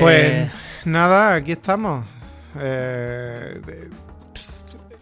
[0.00, 0.50] Pues
[0.84, 2.04] nada, aquí estamos.
[2.58, 3.90] Eh, de-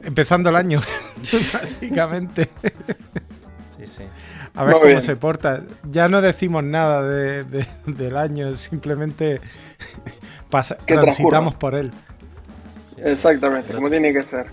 [0.02, 0.80] empezando el año,
[1.52, 2.48] básicamente.
[3.76, 4.02] Sí, sí.
[4.54, 5.02] A ver Muy cómo bien.
[5.02, 5.62] se porta.
[5.84, 9.40] Ya no decimos nada de- de- del año, simplemente
[10.50, 11.92] pasa- transitamos por él.
[12.94, 13.00] sí.
[13.04, 14.46] Exactamente, como tiene que ser.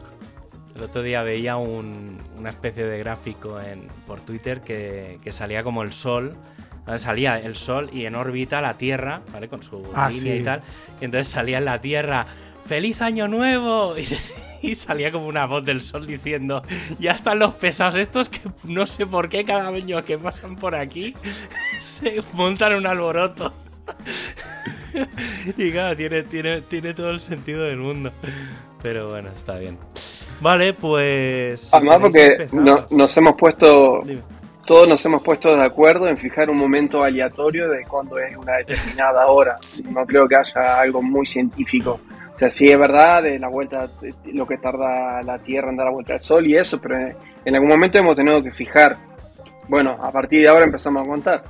[0.76, 5.64] El otro día veía un- una especie de gráfico en, por Twitter que, que salía
[5.64, 6.36] como el sol.
[6.88, 6.98] ¿Vale?
[6.98, 9.48] Salía el sol y en órbita la Tierra, ¿vale?
[9.50, 10.40] Con su Ah, línea sí.
[10.40, 10.62] y tal.
[11.02, 12.26] Y entonces salía en la Tierra,
[12.66, 13.94] ¡Feliz Año Nuevo!
[14.60, 16.64] Y, y salía como una voz del sol diciendo,
[16.98, 20.76] ya están los pesados estos que no sé por qué cada año que pasan por
[20.76, 21.14] aquí
[21.80, 23.54] se montan un alboroto.
[25.58, 28.12] y claro, tiene, tiene, tiene todo el sentido del mundo.
[28.82, 29.78] Pero bueno, está bien.
[30.42, 31.74] Vale, pues.
[31.74, 34.22] Además, porque no- nos hemos puesto, Dime.
[34.68, 38.58] Todos nos hemos puesto de acuerdo en fijar un momento aleatorio de cuando es una
[38.58, 39.58] determinada hora.
[39.90, 42.02] No creo que haya algo muy científico.
[42.36, 45.78] O sea, sí es verdad de la vuelta, de lo que tarda la Tierra en
[45.78, 48.98] dar la vuelta al Sol y eso, pero en, algún momento hemos tenido que fijar.
[49.70, 51.44] Bueno, a partir de ahora empezamos a contar.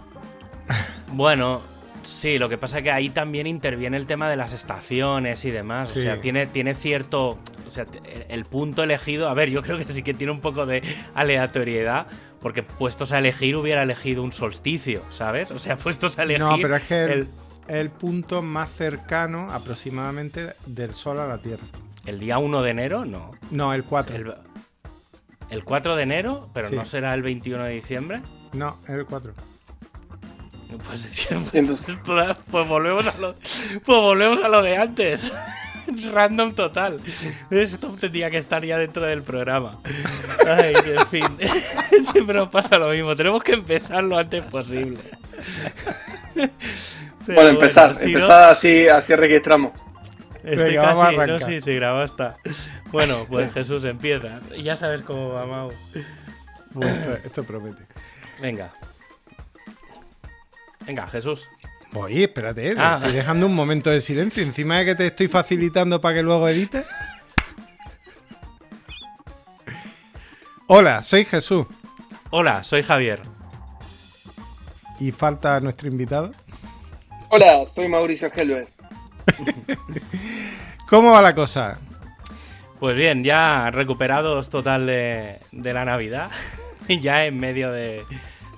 [1.10, 1.62] Bueno,
[2.04, 5.52] sí, lo que pasa es que ahí también interviene el tema de las estaciones y
[5.52, 5.90] demás.
[5.90, 6.00] Sí.
[6.00, 7.40] O sea, tiene, tiene cierto.
[7.66, 7.86] O sea,
[8.28, 9.30] el punto elegido.
[9.30, 10.84] A ver, yo creo que sí que tiene un poco de
[11.16, 12.08] aleatoriedad.
[12.42, 15.52] Porque puestos a elegir, hubiera elegido un solsticio, ¿sabes?
[15.52, 16.42] O sea, puestos a elegir.
[16.44, 17.28] No, pero es que el, el,
[17.68, 21.64] el punto más cercano aproximadamente del Sol a la Tierra.
[22.06, 23.32] el día 1 de enero, no.
[23.52, 24.16] No, el 4.
[24.16, 24.34] El,
[25.50, 26.76] el 4 de enero, pero Sí.
[26.76, 28.22] no será el 21 de diciembre.
[28.54, 29.34] No, el 4.
[30.86, 31.98] Pues, Entonces-
[32.52, 35.32] pues volvemos a lo, pues volvemos a lo de antes.
[36.12, 37.02] Random total.
[37.50, 39.80] Esto tendría que estar ya dentro del programa.
[40.46, 41.38] Ay, en fin.
[42.12, 43.16] Siempre nos pasa lo mismo.
[43.16, 45.00] Tenemos que empezar lo antes posible.
[47.26, 49.74] Pero bueno, empezar, si no, empezar así, así registramos.
[50.44, 51.18] estoy Venga, casi.
[51.18, 52.38] No, sí, sí, grabado está.
[52.86, 54.42] Bueno, pues Jesús, empiezas.
[54.58, 55.72] Ya sabes cómo va, Mau.
[56.72, 57.84] Bueno, esto promete.
[58.40, 58.72] Venga.
[60.86, 61.50] Venga, Jesús.
[62.00, 62.98] Oye, espérate, te Ah.
[63.00, 64.44] estoy dejando un momento de silencio.
[64.44, 66.86] Encima de que te estoy facilitando para que luego edites.
[70.68, 71.66] Hola, soy Jesús.
[72.30, 73.22] Hola, soy Javier.
[75.00, 76.32] Y falta nuestro invitado.
[77.30, 78.74] Hola, soy Mauricio Helves.
[80.90, 81.80] ¿Cómo va la cosa?
[82.80, 86.30] Pues bien, ya recuperados total de, de la Navidad,
[86.88, 88.04] ya en medio de,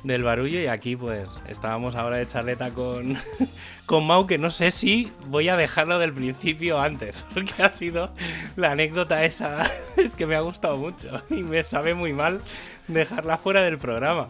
[0.04, 3.18] del barullo y aquí pues estábamos ahora de charleta con,
[3.86, 8.12] con Mau, que no sé si voy a dejarlo del principio antes, porque ha sido
[8.56, 9.64] la anécdota esa,
[9.98, 12.42] es que me ha gustado mucho y me sabe muy mal
[12.88, 14.30] dejarla fuera del programa.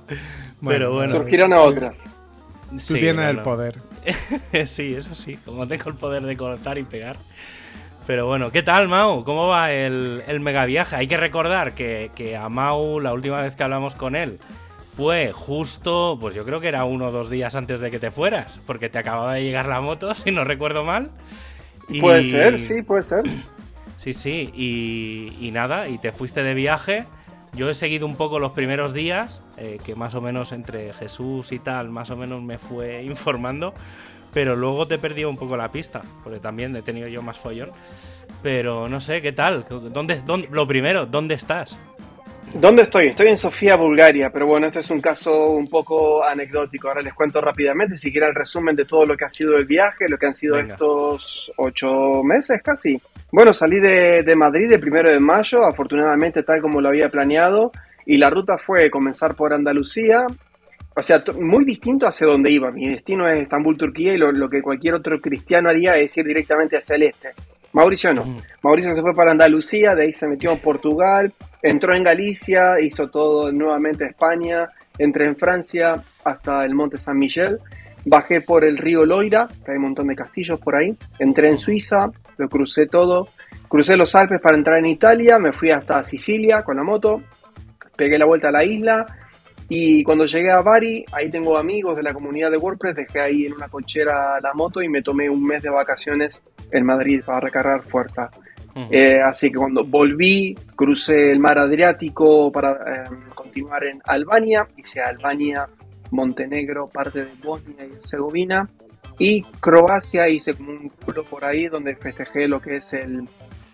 [0.65, 2.05] Pero bueno, Surgirán a otras.
[2.69, 3.79] Tú sí, tienes no, el poder.
[4.65, 7.17] sí, eso sí, como tengo el poder de cortar y pegar.
[8.05, 9.23] Pero bueno, ¿qué tal, Mau?
[9.23, 10.95] ¿Cómo va el, el mega viaje?
[10.95, 14.39] Hay que recordar que, que a Mau, la última vez que hablamos con él,
[14.99, 18.11] fue justo, pues yo creo que era uno o dos días antes de que te
[18.11, 21.09] fueras, porque te acababa de llegar la moto, si no recuerdo mal.
[21.87, 23.23] Y- Puede ser, sí, puede ser.
[23.95, 27.05] Sí, sí, y, y nada, y te fuiste de viaje.
[27.53, 31.53] Yo he seguido un poco los primeros días, eh, que más o menos entre Jesús
[31.53, 33.73] y tal, más o menos me fue informando,
[34.33, 37.37] pero luego te he perdido un poco la pista, porque también he tenido yo más
[37.39, 37.71] follón.
[38.43, 39.63] Pero no sé, ¿qué tal?
[39.69, 41.79] ¿Dónde, dónde- lo primero, ¿dónde estás?
[42.53, 43.07] ¿Dónde estoy?
[43.07, 46.87] Estoy en Sofía, Bulgaria, pero bueno, este es un caso un poco anecdótico.
[46.87, 49.65] Ahora les cuento rápidamente, si quieren el resumen de todo lo que ha sido el
[49.65, 50.73] viaje, lo que han sido Venga.
[50.73, 52.99] estos ocho meses casi.
[53.31, 57.71] Bueno, salí de, de Madrid el primero de mayo, afortunadamente tal como lo había planeado,
[58.05, 60.25] y la ruta fue comenzar por Andalucía,
[60.95, 62.71] o sea, muy distinto hacia donde iba.
[62.71, 66.25] Mi destino es Estambul, Turquía, y lo, lo que cualquier otro cristiano haría es ir
[66.25, 67.29] directamente hacia el este.
[67.73, 68.21] Mauricio no.
[68.21, 68.41] Ujú.
[68.63, 73.09] Mauricio se fue para Andalucía, de ahí se metió en Portugal, entró en Galicia, hizo
[73.09, 74.67] todo nuevamente España,
[74.97, 77.59] entré en Francia hasta el Monte San Miguel,
[78.05, 81.59] bajé por el río Loira, que hay un montón de castillos por ahí, entré en
[81.59, 83.29] Suiza, lo crucé todo,
[83.67, 87.21] crucé los Alpes para entrar en Italia, me fui hasta Sicilia con la moto,
[87.95, 89.05] pegué la vuelta a la isla
[89.69, 93.45] y cuando llegué a Bari, ahí tengo amigos de la comunidad de WordPress, dejé ahí
[93.45, 97.39] en una cochera la moto y me tomé un mes de vacaciones en Madrid para
[97.39, 98.31] recargar fuerza.
[98.89, 105.01] Eh, así que cuando volví, crucé el mar Adriático para eh, continuar en Albania, hice
[105.01, 105.67] Albania,
[106.11, 108.69] Montenegro, parte de Bosnia y Herzegovina,
[109.19, 113.27] y Croacia hice como un culo por ahí donde festejé lo que es el,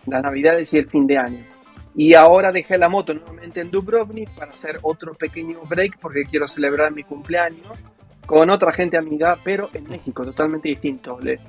[0.07, 1.54] las Navidades y el fin de año.
[1.97, 6.47] Y ahora dejé la moto nuevamente en Dubrovnik para hacer otro pequeño break porque quiero
[6.47, 7.67] celebrar mi cumpleaños
[8.25, 11.17] con otra gente amiga, pero en México, totalmente distinto.
[11.21, 11.39] Le-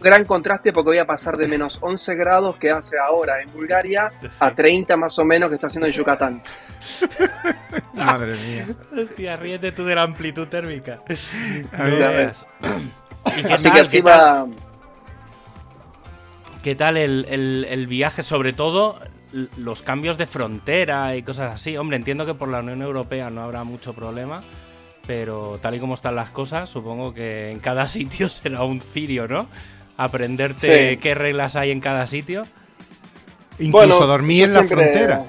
[0.00, 4.12] gran contraste porque voy a pasar de menos 11 grados que hace ahora en Bulgaria
[4.38, 6.42] a 30 más o menos que está haciendo en Yucatán.
[7.94, 8.66] Madre mía.
[9.02, 11.00] Hostia, ríete tú de la amplitud térmica.
[11.72, 12.48] Ya ves.
[13.36, 14.46] ¿Y qué Así tal, que así qué tal- va.
[16.62, 18.22] ¿Qué tal el, el- el viaje?
[18.22, 19.00] Sobre todo
[19.56, 21.76] los cambios de frontera y cosas así.
[21.76, 24.42] Hombre, entiendo que por la Unión Europea no habrá mucho problema,
[25.06, 29.28] pero tal y como están las cosas, supongo que en cada sitio será un cirio,
[29.28, 29.46] ¿no?
[29.96, 30.96] Aprenderte Sí.
[30.98, 32.44] qué reglas hay en cada sitio.
[33.58, 35.24] Incluso Bueno, dormí en la siempre- frontera.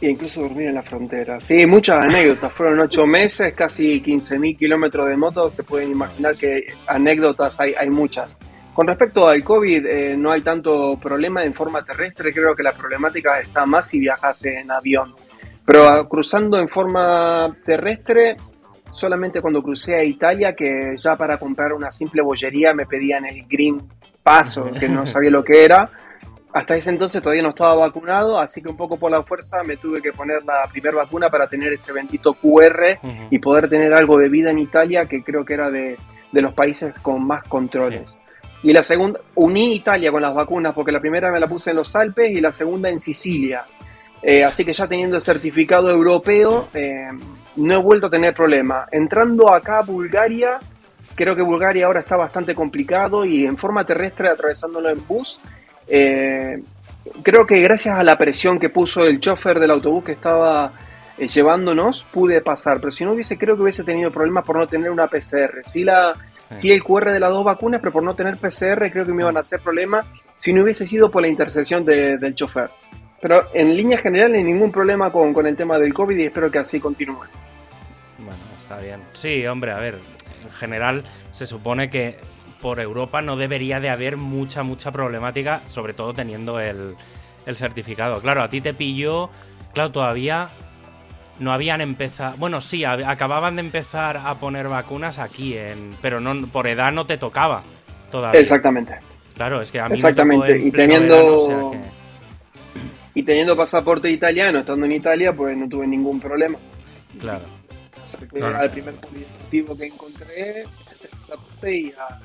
[0.00, 1.40] Incluso dormir en la frontera.
[1.40, 2.52] Sí, muchas anécdotas.
[2.52, 5.48] Fueron ocho meses, casi 15.000 kilómetros de moto.
[5.48, 8.38] Se pueden imaginar que anécdotas hay, hay muchas.
[8.76, 12.30] Con respecto al COVID, eh, no hay tanto problema en forma terrestre.
[12.30, 15.14] Creo que la problemática está más si viajas en avión.
[15.64, 18.36] Pero ah, cruzando en forma terrestre,
[18.92, 23.46] solamente cuando crucé a Italia, que ya para comprar una simple bollería me pedían el
[23.48, 23.80] Green
[24.22, 25.88] Paso, que no sabía lo que era.
[26.52, 29.78] Hasta ese entonces todavía no estaba vacunado, así que un poco por la fuerza me
[29.78, 32.98] tuve que poner la primera vacuna para tener ese bendito QR
[33.30, 35.96] y poder tener algo de vida en Italia, que creo que era de,
[36.30, 38.18] de los países con más controles.
[38.66, 41.76] Y la segunda, uní Italia con las vacunas, porque la primera me la puse en
[41.76, 43.64] los Alpes y la segunda en Sicilia.
[44.20, 47.06] Eh, así que ya teniendo el certificado europeo, eh,
[47.54, 48.88] no he vuelto a tener problema.
[48.90, 50.58] Entrando acá a Bulgaria,
[51.14, 55.40] creo que Bulgaria ahora está bastante complicado y en forma terrestre, atravesándolo en bus,
[55.86, 56.60] eh,
[57.22, 60.72] creo que gracias a la presión que puso el chofer del autobús que estaba
[61.18, 62.80] llevándonos, pude pasar.
[62.80, 65.62] Pero si no hubiese, creo que hubiese tenido problemas por no tener una PCR.
[65.62, 66.14] Sí, la,
[66.52, 69.22] sí el QR de las dos vacunas, pero por no tener PCR creo que me
[69.22, 70.06] iban a hacer problemas
[70.36, 72.70] si no hubiese sido por la intercesión de- del chofer.
[73.20, 76.58] Pero en línea general, ningún problema con, con el tema del COVID y espero que
[76.58, 77.24] así continúe.
[78.18, 79.00] Bueno, está bien.
[79.12, 79.98] Sí, hombre, a ver,
[80.44, 82.18] en general se supone que
[82.60, 86.94] por Europa no debería de haber mucha, mucha problemática, sobre todo teniendo el,
[87.46, 88.20] el certificado.
[88.20, 89.30] Claro, a ti te pilló,
[89.72, 90.48] claro, todavía
[91.38, 96.46] no habían empezado, bueno, sí, acababan de empezar a poner vacunas aquí, en, pero no
[96.48, 97.62] por edad no te tocaba
[98.10, 98.40] todavía.
[98.40, 98.96] Exactamente.
[99.34, 103.20] Claro, es que a mí me Exactamente, tocó en y teniendo- verano, o sea que-
[103.20, 106.58] Y teniendo pasaporte italiano, estando en Italia, pues no tuve ningún problema.
[107.20, 107.44] claro.
[108.60, 112.20] Al primer polideportivo que encontré, saqué el pasaporte y a-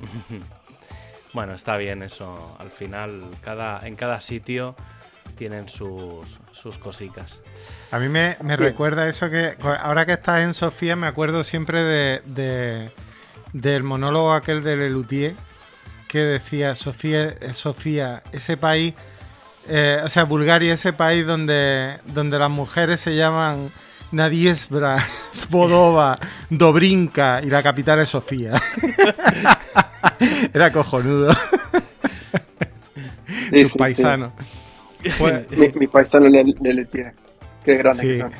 [1.32, 2.54] Bueno, está bien eso.
[2.58, 4.76] Al final, cada, en cada sitio
[5.34, 7.40] tienen sus, sus cositas.
[7.92, 11.82] A mí me, me recuerda eso que ahora que estás en Sofía me acuerdo siempre
[11.82, 12.90] de, de-
[13.52, 15.34] del monólogo aquel de Lelutier
[16.08, 18.94] que decía Sofía, eh, Sofía, ese país,
[19.68, 23.70] eh, o sea, Bulgaria, ese país donde, donde las mujeres se llaman
[24.12, 26.18] Nadiesbra, Svodova,
[26.50, 28.52] Dobrinka y la capital es Sofía.
[30.54, 31.32] Era cojonudo,
[33.50, 34.32] Sí, tus sí, paisanos.
[35.18, 35.50] Pues.
[35.58, 36.86] Mi, mi paisano le, le, le.
[37.64, 38.00] Qué Sí.
[38.08, 38.32] que son.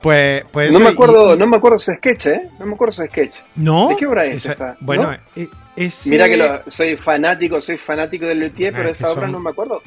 [0.00, 2.48] pues, pues No me acuerdo, y- no me acuerdo su sketch, ¿eh?
[2.58, 3.36] No me acuerdo su sketch.
[3.56, 3.88] ¿No?
[3.88, 4.76] ¿De qué obra es esa?
[4.80, 5.12] Bueno, ¿No?
[5.34, 9.22] e- ese- Mira que lo- soy fanático, soy fanático de Luthier, Ah, pero esa obra
[9.22, 9.82] son- no me acuerdo.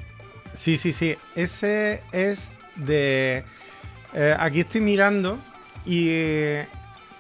[0.54, 1.16] Sí, sí, sí.
[1.36, 3.44] Ese es de.
[4.14, 5.38] eh, aquí estoy mirando
[5.86, 6.66] y eh,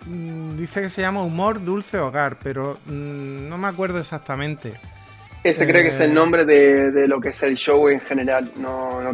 [0.06, 4.74] mm, dice que se llama Humor Dulce Hogar, pero mm, no me acuerdo exactamente.
[5.50, 6.06] Ese creo que es Eh.
[6.06, 8.52] el nombre de, de lo que es el show en general.
[8.58, 9.14] No, no-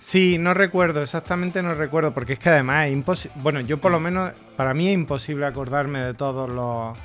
[0.00, 3.40] Sí, no recuerdo, exactamente no recuerdo, porque es que además es imposible.
[3.42, 6.96] Bueno, yo por lo menos, para mí es imposible acordarme de todos los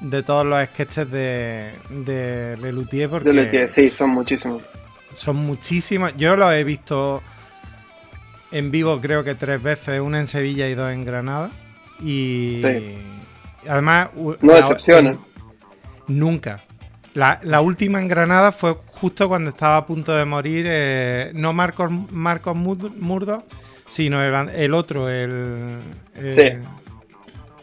[0.00, 4.62] de todos los sketches de, de Lelutier porque de Luthier, sí, son muchísimos.
[5.14, 6.16] Son muchísimos.
[6.16, 7.22] Yo los he visto
[8.50, 11.50] en vivo, creo que tres veces, una en Sevilla y dos en Granada.
[12.00, 12.94] Y Sí.
[13.68, 14.10] además.
[14.40, 15.18] No decepcionan.
[16.08, 16.60] Nunca.
[17.14, 20.66] La, la última en Granada fue justo cuando estaba a punto de morir.
[20.68, 23.44] eh, no Marcos, Marcos Murdo,
[23.88, 25.78] sino el, el otro, el.
[26.16, 26.42] eh, Sí.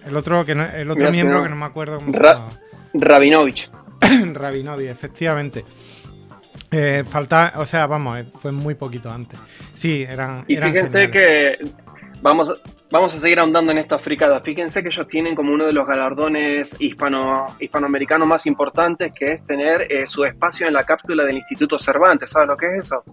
[0.06, 2.12] El otro, que no- el otro Mira, si miembro no- que no me acuerdo cómo
[2.14, 2.48] se llama.
[2.94, 3.70] Rabinovich.
[4.34, 5.66] Rabinovi, efectivamente.
[6.72, 9.40] Eh, falta, o sea, vamos, eh, fue muy poquito antes.
[9.74, 10.44] Sí, eran.
[10.48, 11.58] Y eran fíjense geniales.
[11.60, 11.72] que
[12.22, 12.54] vamos,
[12.92, 14.40] vamos a seguir ahondando en esta fricada.
[14.42, 19.46] Fíjense que ellos tienen como uno de los galardones hispano, hispanoamericanos más importantes, que es
[19.46, 22.30] tener eh, su espacio en la cápsula del Instituto Cervantes.
[22.30, 23.04] ¿Sabes lo que es eso?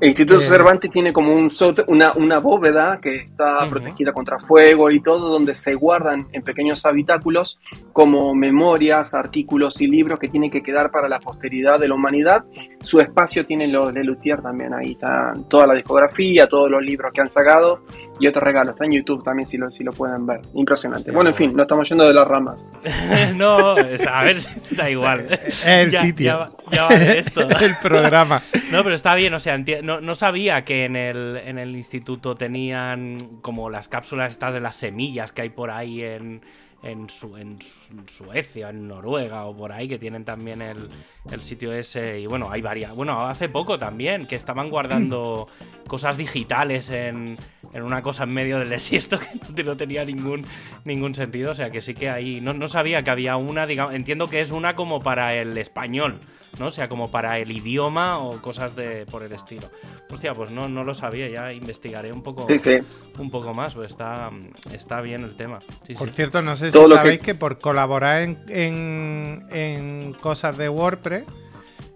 [0.00, 1.48] El Instituto Eh, Cervantes tiene como un
[1.86, 3.70] una, una bóveda que está Ujú.
[3.70, 7.60] protegida contra fuego y todo, donde se guardan en pequeños habitáculos
[7.92, 12.42] como memorias, artículos y libros que tienen que quedar para la posteridad de la humanidad.
[12.80, 17.12] Su espacio tiene los de Luthier también, ahí está toda la discografía, todos los libros
[17.12, 17.84] que han sacado
[18.20, 18.74] y otros regalos.
[18.74, 20.40] Está en YouTube también si lo, si lo pueden ver.
[20.54, 21.02] Impresionante.
[21.10, 22.66] Hostia, bueno, en fin, no estamos yendo de las ramas.
[23.34, 24.38] no, es- a ver,
[24.76, 25.26] da igual.
[25.46, 26.26] Es el Ya- sitio.
[26.26, 27.40] Ya, va- ya vale esto.
[27.48, 28.40] el programa.
[28.70, 32.34] No, pero está bien, o sea, no, no sabía que en el, en el instituto
[32.34, 36.42] tenían como las cápsulas estas de las semillas que hay por ahí en,
[36.82, 40.88] en, Su- en Su- en Suecia, en Noruega o por ahí, que tienen también el,
[41.30, 42.20] el sitio ese.
[42.20, 42.94] Y bueno, hay varias.
[42.94, 45.48] Bueno, hace poco también, que estaban guardando
[45.86, 47.36] cosas digitales en,
[47.72, 49.18] en una cosa en medio del desierto
[49.54, 50.44] que no tenía ningún,
[50.84, 51.52] ningún sentido.
[51.52, 52.40] O sea, que sí que ahí.
[52.40, 53.94] No, no sabía que había una, digamos.
[53.94, 56.20] Entiendo que es una como para el español.
[56.58, 56.66] ¿No?
[56.66, 59.68] O sea, como para el idioma o cosas de por el estilo.
[60.10, 62.78] Hostia, pues no, no lo sabía, ya investigaré un poco, Sí, sí.
[63.18, 64.30] un poco más, pues está,
[64.72, 65.60] está bien el tema.
[65.86, 66.16] Sí, Por sí.
[66.16, 67.34] cierto, no sé si Todo sabéis que- que...
[67.34, 71.24] por colaborar en, en- en cosas de WordPress,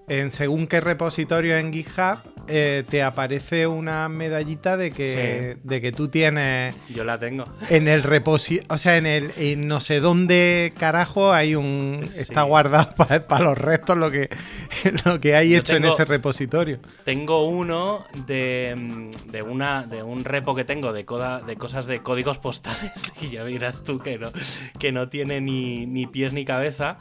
[0.08, 5.90] en según qué repositorio en GitHub, eh, te aparece una medallita de que, de que
[5.90, 7.42] tú tienes Yo la tengo.
[7.70, 12.20] en el repositorio, o sea, en el en no sé dónde carajo hay un Sí.
[12.20, 12.94] está guardado
[13.26, 14.28] para los restos lo que
[15.04, 16.78] lo que hay Yo hecho en ese repositorio.
[17.04, 21.86] Tengo uno de, mm, de una de un repo que tengo de, coda- de cosas
[21.86, 24.30] de códigos postales y ya verás tú que no,
[24.78, 26.98] que no tiene ni, ni pies ni cabeza.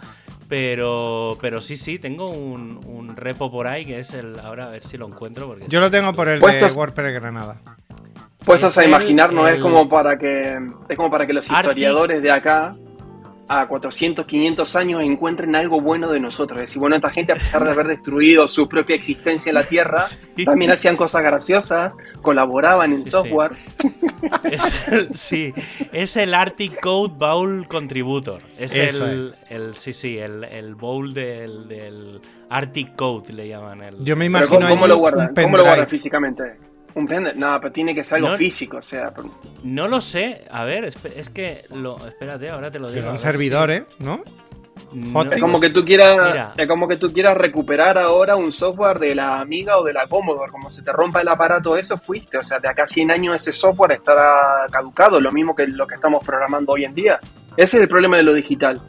[0.48, 4.40] Pero, pero sí, sí, tengo un, un repo por ahí que es el.
[4.40, 5.48] Ahora a ver si lo encuentro.
[5.48, 7.62] Porque Yo lo tengo por el Puestos- de WordPress Granada.
[8.46, 10.56] Puestos Es a el- imaginar, no es como para que
[10.88, 12.76] es como para que los Arctic- historiadores de acá
[13.48, 16.58] a 400, 500 años encuentren algo bueno de nosotros.
[16.60, 19.64] Es decir, bueno, esta gente a pesar de haber destruido su propia existencia en la
[19.64, 20.00] Tierra,
[20.36, 20.46] Sí.
[20.46, 23.10] también hacían cosas graciosas, colaboraban en Sí, sí.
[23.12, 23.52] software.
[24.44, 25.54] Es el, sí,
[25.92, 28.42] es el Arctic Code Bowl Contributor.
[28.58, 33.82] Es Eso el, el- sí, sí, el, el bowl del, del Arctic Code le llaman.
[33.84, 35.34] El, Yo me Pero imagino ¿cómo, cómo lo guardan?
[35.36, 36.44] ¿Cómo lo guardan físicamente?
[36.96, 37.38] Un pendrive.
[37.38, 38.38] No, pero tiene que ser algo No.
[38.38, 39.14] físico, o sea,
[39.64, 43.00] No lo sé, a ver, es que lo, espérate, ahora te lo digo.
[43.00, 44.24] a Serán ver servidores, ¿no?
[44.26, 46.54] si- No, es como que tú quieras, Mira.
[46.56, 50.08] es como que tú quieras recuperar ahora un software de la Amiga o de la
[50.08, 53.12] Commodore, como se te rompa el aparato, eso fuiste, o sea, de acá a 100
[53.12, 57.20] años ese software estará caducado, lo mismo que lo que estamos programando hoy en día.
[57.58, 58.82] Ese es el problema de lo digital,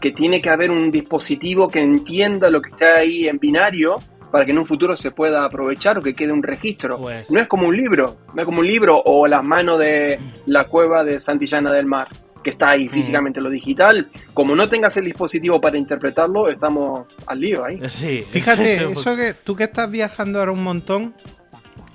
[0.00, 3.96] que tiene que haber un dispositivo que entienda lo que está ahí en binario
[4.30, 6.98] para que en un futuro se pueda aprovechar o que quede un registro.
[6.98, 10.18] Pues- No es como un libro, no es como un libro o las manos de
[10.46, 12.08] la cueva de Santillana del Mar,
[12.42, 14.08] que está ahí físicamente lo digital.
[14.32, 17.80] Como no tengas el dispositivo para interpretarlo, estamos al lío ahí.
[17.88, 21.14] Sí, Fíjate, eso- eso que tú que estás viajando ahora un montón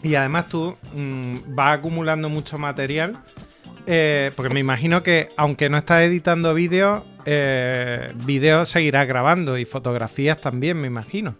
[0.03, 3.17] y además tú mm, vas acumulando mucho material,
[3.87, 9.65] eh, porque me imagino que aunque no estás editando vídeos, eh, vídeos seguirás grabando y
[9.65, 11.35] fotografías también, me imagino.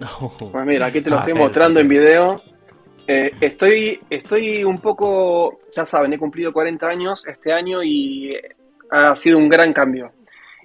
[0.52, 2.42] Pues mira, aquí te lo Ah, estoy pero- mostrando en video.
[3.08, 8.36] Eh, estoy, estoy un poco, ya saben, he cumplido 40 años este año y
[8.90, 10.10] ha sido un gran cambio.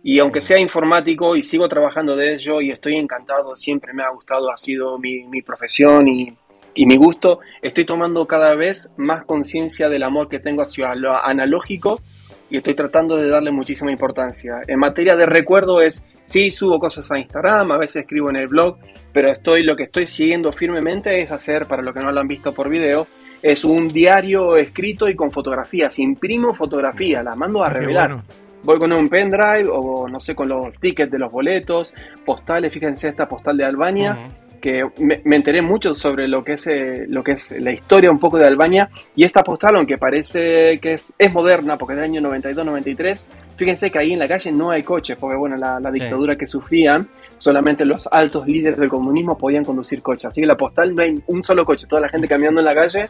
[0.04, 4.10] Y aunque sea informático y sigo trabajando de ello y estoy encantado, siempre me ha
[4.10, 6.36] gustado, ha sido mi, mi profesión y,
[6.74, 11.16] y mi gusto, estoy tomando cada vez más conciencia del amor que tengo hacia lo
[11.16, 12.02] analógico
[12.50, 14.62] y estoy tratando de darle muchísima importancia.
[14.68, 18.48] En materia de recuerdo es, sí, subo cosas a Instagram, a veces escribo en el
[18.48, 18.78] blog,
[19.12, 22.28] pero estoy, lo que estoy siguiendo firmemente es hacer, para los que no lo han
[22.28, 23.06] visto por video,
[23.42, 26.00] es un diario escrito y con fotografías.
[26.00, 28.10] Imprimo fotografías, las mando a Qué revelar.
[28.14, 28.24] bueno.
[28.64, 33.10] Voy con un pendrive o no sé, con los tickets de los boletos, postales, fíjense
[33.10, 34.30] esta postal de Albania.
[34.62, 38.12] Que me, me enteré mucho sobre lo que es eh, lo que es la historia
[38.12, 42.00] un poco de Albania y esta postal aunque parece que es, es moderna porque es
[42.00, 43.26] del año 92-93
[43.58, 46.00] fíjense que ahí en la calle no hay coches porque bueno la, la Sí.
[46.00, 50.26] dictadura que sufrían solamente los altos líderes del comunismo podían conducir coches.
[50.26, 52.76] Así que la postal no hay un solo coche toda la gente caminando en la
[52.76, 53.10] calle.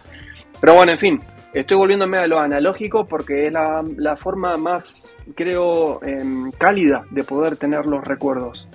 [0.60, 1.20] Pero bueno en fin
[1.53, 7.24] estoy volviéndome a lo analógico porque es la, la forma más creo em, cálida de
[7.24, 8.70] poder tener los recuerdos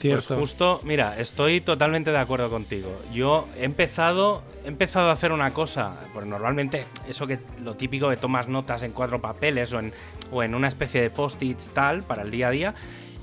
[0.00, 0.40] Pues Cierto.
[0.40, 2.90] justo, mira, estoy totalmente de acuerdo contigo.
[3.12, 8.08] Yo he empezado, he empezado a hacer una cosa, porque normalmente eso que lo típico
[8.08, 9.92] de tomas notas en cuatro papeles o en,
[10.32, 12.74] o en una especie de post-its tal para el día a día.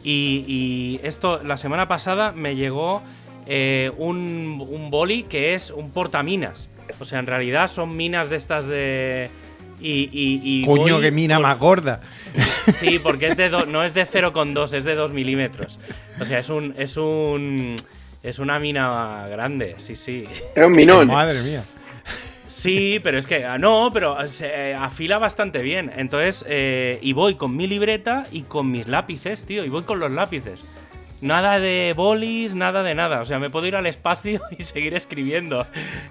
[0.04, 3.02] Y, y esto, la semana pasada me llegó
[3.48, 6.70] eh, un, un boli que es un portaminas.
[7.00, 9.30] O sea, en realidad son minas de estas de...
[9.80, 12.02] Y, y, y Coño, voy que mina por- más gorda.
[12.74, 15.80] Sí, porque es de do- no es de 0,2, es de 2 milímetros.
[16.20, 16.74] O sea, es un.
[16.78, 17.76] Es un.
[18.24, 20.26] Es una mina grande, sí, sí.
[20.56, 21.08] Es un minón.
[21.08, 21.64] Madre mía.
[22.48, 25.92] Sí, pero es que ah, no, pero se eh, afila bastante bien.
[25.96, 30.00] Entonces, eh, y voy con mi libreta y con mis lápices, tío, y voy con
[30.00, 30.64] los lápices.
[31.20, 33.22] Nada de bolis, nada de nada.
[33.22, 35.66] O sea, me puedo ir al espacio y seguir escribiendo.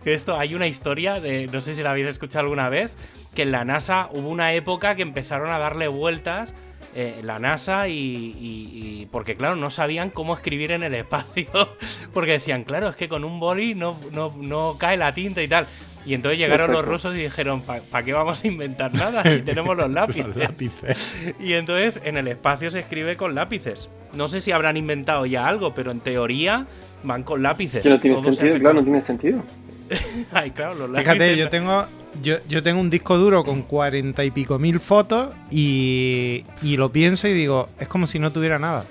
[0.05, 2.97] Esto, hay una historia de, no sé si la habéis escuchado alguna vez,
[3.35, 6.55] que en la NASA hubo una época que empezaron a darle vueltas
[6.95, 7.95] eh, la NASA y,
[8.41, 11.47] y- porque claro, no sabían cómo escribir en el espacio,
[12.15, 15.49] porque decían, claro, es que con un boli no, no, no cae la tinta y
[15.49, 15.67] tal.
[16.07, 19.77] Y entonces llegaron los rusos y dijeron, ¿para qué vamos a inventar nada si tenemos
[19.77, 20.27] los lápices?
[20.29, 21.35] Los lápices.
[21.41, 23.89] Y entonces en el espacio se escribe con lápices.
[24.15, 26.67] No sé si habrán inventado ya algo, pero en teoría
[27.03, 27.83] van con lápices.
[27.83, 29.43] Que no tiene Todo sentido, claro, no tiene sentido.
[30.33, 31.13] Ay, claro, los lápices.
[31.13, 31.87] Fíjate, yo tengo,
[32.23, 36.93] yo, yo tengo un disco duro con cuarenta y pico mil fotos y, y lo
[36.93, 38.85] pienso y digo, es como si no tuviera nada.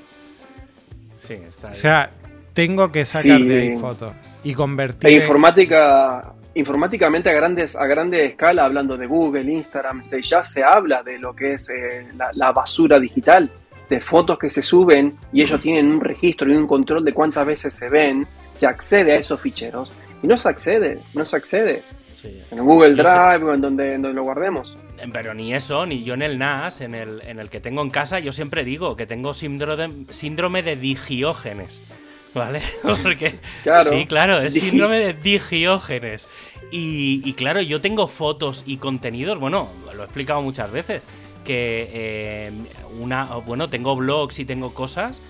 [1.17, 1.75] Sí, está O ahí.
[1.75, 2.11] sea,
[2.53, 3.43] tengo que sacar Sí.
[3.43, 5.09] de ahí fotos y convertir.
[5.11, 10.63] En- informática, informáticamente a grandes, a grande escala, hablando de Google, Instagram, se, ya se
[10.63, 13.49] habla de lo que es eh, la, la basura digital,
[13.89, 17.45] de fotos que se suben y ellos tienen un registro y un control de cuántas
[17.45, 19.91] veces se ven, se accede a esos ficheros
[20.23, 21.83] y no se accede, no se accede
[22.15, 22.41] Sí.
[22.49, 24.75] en Google Drive o en donde, en donde lo guardemos.
[25.11, 27.89] Pero ni eso, ni yo en el NAS, en el, en el que tengo en
[27.89, 31.81] casa, yo siempre digo que tengo síndrome, síndrome de digiógenes.
[32.35, 32.61] ¿Vale?
[33.03, 33.33] Porque.
[33.63, 33.89] Claro.
[33.89, 36.27] Sí, claro, es síndrome de digiógenes.
[36.71, 41.01] Y, y claro, yo tengo fotos y contenidos, bueno, lo he explicado muchas veces,
[41.45, 42.51] que eh,
[42.99, 45.21] una, bueno, tengo blogs y tengo cosas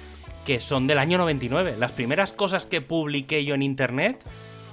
[0.45, 1.75] que son del año 99.
[1.77, 4.23] Las primeras cosas que publiqué yo en internet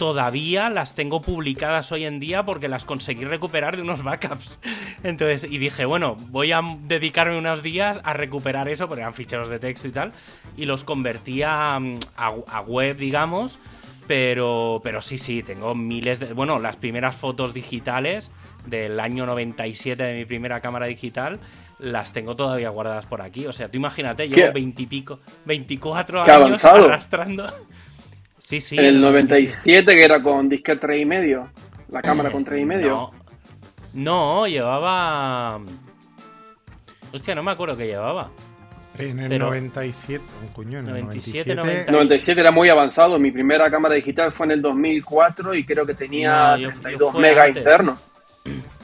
[0.02, 4.58] todavía las tengo publicadas hoy en día porque las conseguí recuperar de unos backups.
[5.04, 9.48] Entonces, y dije, bueno, voy a dedicarme unos días a recuperar eso, porque eran ficheros
[9.48, 10.12] de texto y tal,
[10.56, 11.80] y los convertí a, a-
[12.16, 13.60] a web, digamos.
[14.08, 16.32] Pero, pero sí, sí, tengo miles de.
[16.32, 18.32] Bueno, las primeras fotos digitales
[18.66, 21.38] del año 97 de mi primera cámara digital
[21.78, 23.46] las tengo todavía guardadas por aquí.
[23.46, 26.84] O sea, tú imagínate, llevo 20 y pico, 24 ¿Qué años avanzado?
[26.86, 27.46] arrastrando.
[28.52, 28.78] Sí, sí.
[28.78, 29.46] en el 97.
[29.80, 31.48] 97 que era con disquete 3 y medio,
[31.88, 32.90] la cámara con 3 y medio.
[32.90, 33.12] No,
[33.94, 35.58] no, llevaba.
[37.14, 38.30] Hostia, no me acuerdo qué llevaba.
[38.98, 41.92] En el Pero- 97, un coño, en el 97, 97.
[41.92, 43.18] 97 era muy avanzado.
[43.18, 46.80] Mi primera cámara digital fue en el 2004 y creo que tenía No, yo- yo
[46.80, 47.98] 32 fue megas internos.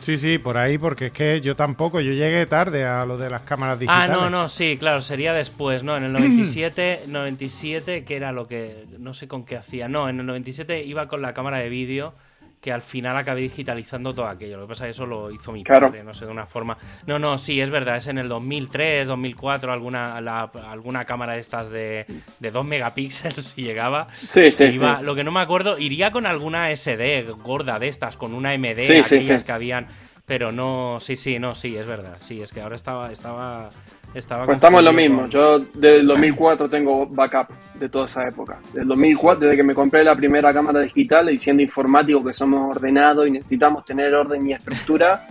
[0.09, 3.29] Sí, sí, por ahí, porque es que yo tampoco, yo llegué tarde a lo de
[3.29, 4.11] las cámaras Ah, digitales.
[4.17, 5.99] no, no, sí, claro, sería después, ¿no?
[5.99, 8.87] En el 97, 97, que era lo que.
[8.99, 9.87] No sé con qué hacía.
[9.87, 12.15] No, en el 97 iba con la cámara de vídeo,
[12.61, 14.57] que al final acabé digitalizando todo aquello.
[14.57, 15.89] Lo que pasa es que eso lo hizo mi Claro.
[15.89, 16.77] padre, no sé, de una forma.
[17.07, 21.41] No, no, sí, es verdad, es en el 2003, 2004, alguna, la- alguna cámara de
[21.41, 22.05] estas de,
[22.41, 24.09] de 2 megapíxeles si llegaba.
[24.15, 24.79] Sí, sí, que sí.
[24.79, 28.53] iba- Lo que no me acuerdo, iría con alguna SD gorda de estas, con una
[28.55, 29.47] MD, sí, aquellas sí.
[29.47, 29.87] que habían.
[30.27, 32.19] Pero no, sí, sí, no, sí, es verdad.
[32.21, 33.71] Sí, es que ahora estaba, estaba,
[34.15, 34.45] estaba.
[34.47, 35.21] Pues estamos en lo mismo.
[35.23, 38.59] con- Yo desde el 2004 tengo backup de toda esa época.
[38.73, 42.77] Del 2004, desde que me compré la primera cámara digital y siendo informático que somos
[42.77, 45.25] ordenados y necesitamos tener orden y estructura.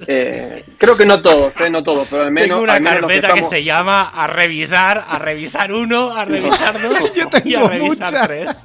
[0.06, 3.00] eh, creo que no todos, eh, no todos, pero al menos, Tengo una al menos
[3.00, 7.24] los que carpeta que, se llama a revisar, a revisar uno, a revisar dos Yo
[7.44, 8.26] y a tengo revisar muchas.
[8.28, 8.64] tres.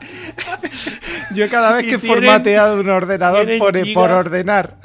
[1.34, 4.76] Yo cada vez Y que he formateado un ordenador pone por ordenar.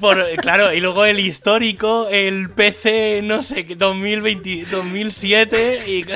[0.00, 6.04] Por- claro, y luego el histórico, el PC, no sé, qué, 2020, 2007 y...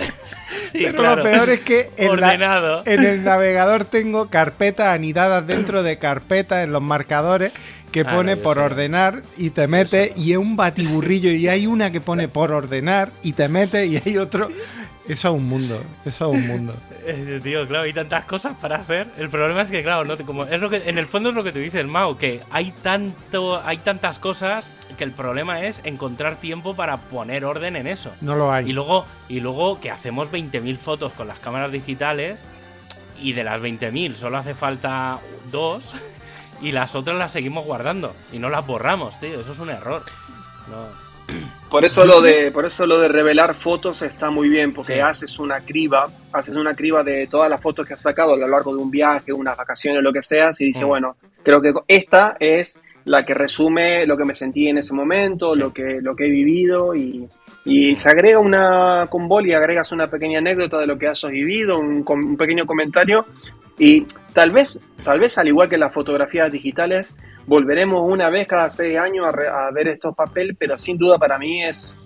[0.73, 1.17] Sí, Pero claro.
[1.17, 2.83] lo peor es que en, la- Ordenado.
[2.87, 7.53] en el navegador tengo carpetas anidadas dentro de carpetas en los marcadores
[7.93, 8.63] que Ah, pone no, por sé.
[8.63, 13.11] ordenar y te mete y es un batiburrillo y hay una que pone por ordenar
[13.23, 14.51] y te mete y hay otro.
[15.09, 16.75] Eso es un mundo, eso es un mundo.
[17.09, 19.07] Eh, Tío, claro, hay tantas cosas para hacer.
[19.17, 21.37] El problema es que, claro, no te- como es lo que en el fondo es
[21.37, 25.81] lo que tú dices, Mau, que hay tanto, hay tantas cosas que el problema es
[25.85, 28.11] encontrar tiempo para poner orden en eso.
[28.21, 28.69] No lo hay.
[28.69, 32.43] Y luego, y luego que hacemos 20.000 fotos con las cámaras digitales
[33.23, 35.21] y de las 20.000 solo hace falta
[35.53, 35.85] dos
[36.61, 39.39] y las otras las seguimos guardando y no las borramos, tío.
[39.39, 40.05] Eso es un error.
[40.69, 40.89] No.
[41.71, 45.01] Por eso lo de, por eso lo de revelar fotos está muy bien, porque Sí.
[45.01, 48.47] haces una criba, haces una criba de todas las fotos que has sacado a lo
[48.47, 50.89] largo de un viaje, unas vacaciones, lo que sea, y dice, Mm.
[50.89, 55.53] bueno, creo que esta es la que resume lo que me sentí en ese momento,
[55.55, 55.61] Sí.
[55.61, 57.29] lo que, lo que he vivido, y,
[57.67, 61.79] y se agrega una con boli, agregas una pequeña anécdota de lo que has vivido,
[61.79, 63.27] un, un pequeño comentario,
[63.79, 67.15] y tal vez, tal vez al igual que las fotografías digitales,
[67.47, 71.19] volveremos una vez cada seis años a, re- a ver estos papeles, pero sin duda
[71.19, 71.97] para mí es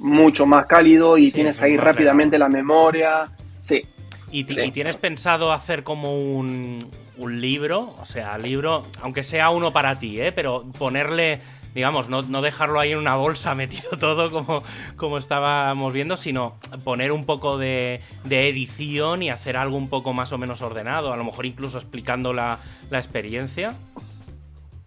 [0.00, 3.26] mucho más cálido y Sí, tienes es ahí rápidamente la memoria.
[3.60, 3.86] Sí,
[4.30, 6.80] ¿Y, tienes pensado hacer como un,
[7.18, 7.94] un, libro?
[8.00, 10.32] O sea, libro, aunque sea uno para ti, ¿eh?
[10.32, 11.38] Pero ponerle,
[11.74, 14.62] digamos, no, no, dejarlo ahí en una bolsa metido todo como,
[14.96, 20.32] como estábamos viendo, sino poner un poco de, edición y hacer algo un poco más
[20.32, 22.58] o menos ordenado, a lo mejor incluso explicando la,
[22.92, 23.74] experiencia.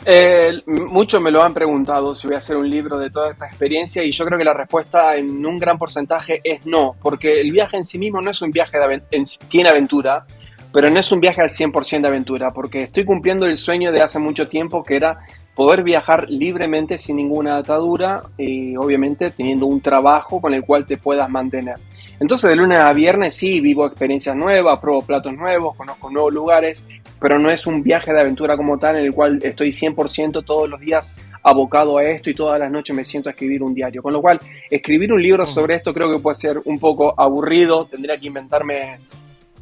[0.05, 3.47] Eh, muchos me lo han preguntado si voy a hacer un libro de toda esta
[3.47, 7.51] experiencia y yo creo que la respuesta en un gran porcentaje es no, porque el
[7.51, 9.01] viaje en sí mismo no es un viaje de
[9.49, 10.25] tiene aventura,
[10.71, 14.01] pero no es un viaje al 100% de aventura, porque estoy cumpliendo el sueño de
[14.01, 15.25] hace mucho tiempo que era
[15.57, 20.97] poder viajar libremente sin ninguna atadura y obviamente teniendo un trabajo con el cual te
[20.97, 21.77] puedas mantener.
[22.19, 26.85] Entonces de lunes a viernes sí, vivo experiencias nuevas, pruebo platos nuevos, conozco nuevos lugares,
[27.19, 30.69] pero no es un viaje de aventura como tal en el cual estoy 100% todos
[30.69, 34.03] los días abocado a esto y todas las noches me siento a escribir un diario.
[34.03, 34.39] Con lo cual,
[34.69, 38.99] escribir un libro sobre esto creo que puede ser un poco aburrido, tendría que inventarme,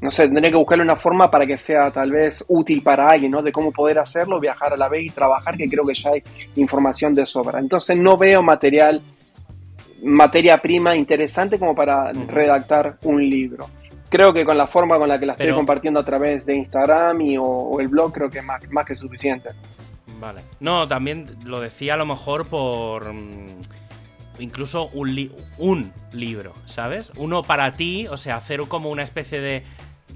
[0.01, 3.31] no sé, tendría que buscarle una forma para que sea tal vez útil para alguien,
[3.31, 3.41] ¿no?
[3.41, 6.23] De cómo poder hacerlo, viajar a la vez y trabajar, que creo que ya hay
[6.55, 7.59] información de sobra.
[7.59, 9.01] Entonces no veo material
[10.03, 13.67] materia prima interesante como para redactar un libro.
[14.09, 17.21] Creo que con la forma con la que la estoy compartiendo a través de Instagram
[17.21, 19.49] y, o, el blog, creo que es más, más que suficiente.
[20.19, 20.41] Vale.
[20.59, 23.59] No, también lo decía a lo mejor por mm,
[24.39, 27.11] incluso un, un libro, ¿sabes?
[27.17, 29.63] Uno para ti, o sea, hacer como una especie de,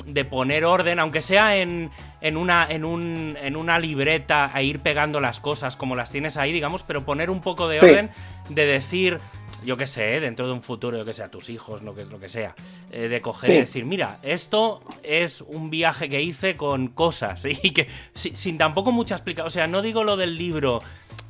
[0.06, 1.90] de poner orden, aunque sea en,
[2.22, 6.38] en, una, en, un, en una libreta, a ir pegando las cosas como las tienes
[6.38, 8.10] ahí, digamos, pero poner un poco de orden,
[8.50, 9.20] de decir,
[9.66, 12.06] yo qué sé, dentro de un futuro, yo que sé, a tus hijos, lo que,
[12.06, 12.56] lo que sea,
[12.92, 17.72] eh, de coger y decir, mira, esto es un viaje que hice con cosas y
[17.72, 20.82] que sin, tampoco mucha explicación, o sea, no digo lo del libro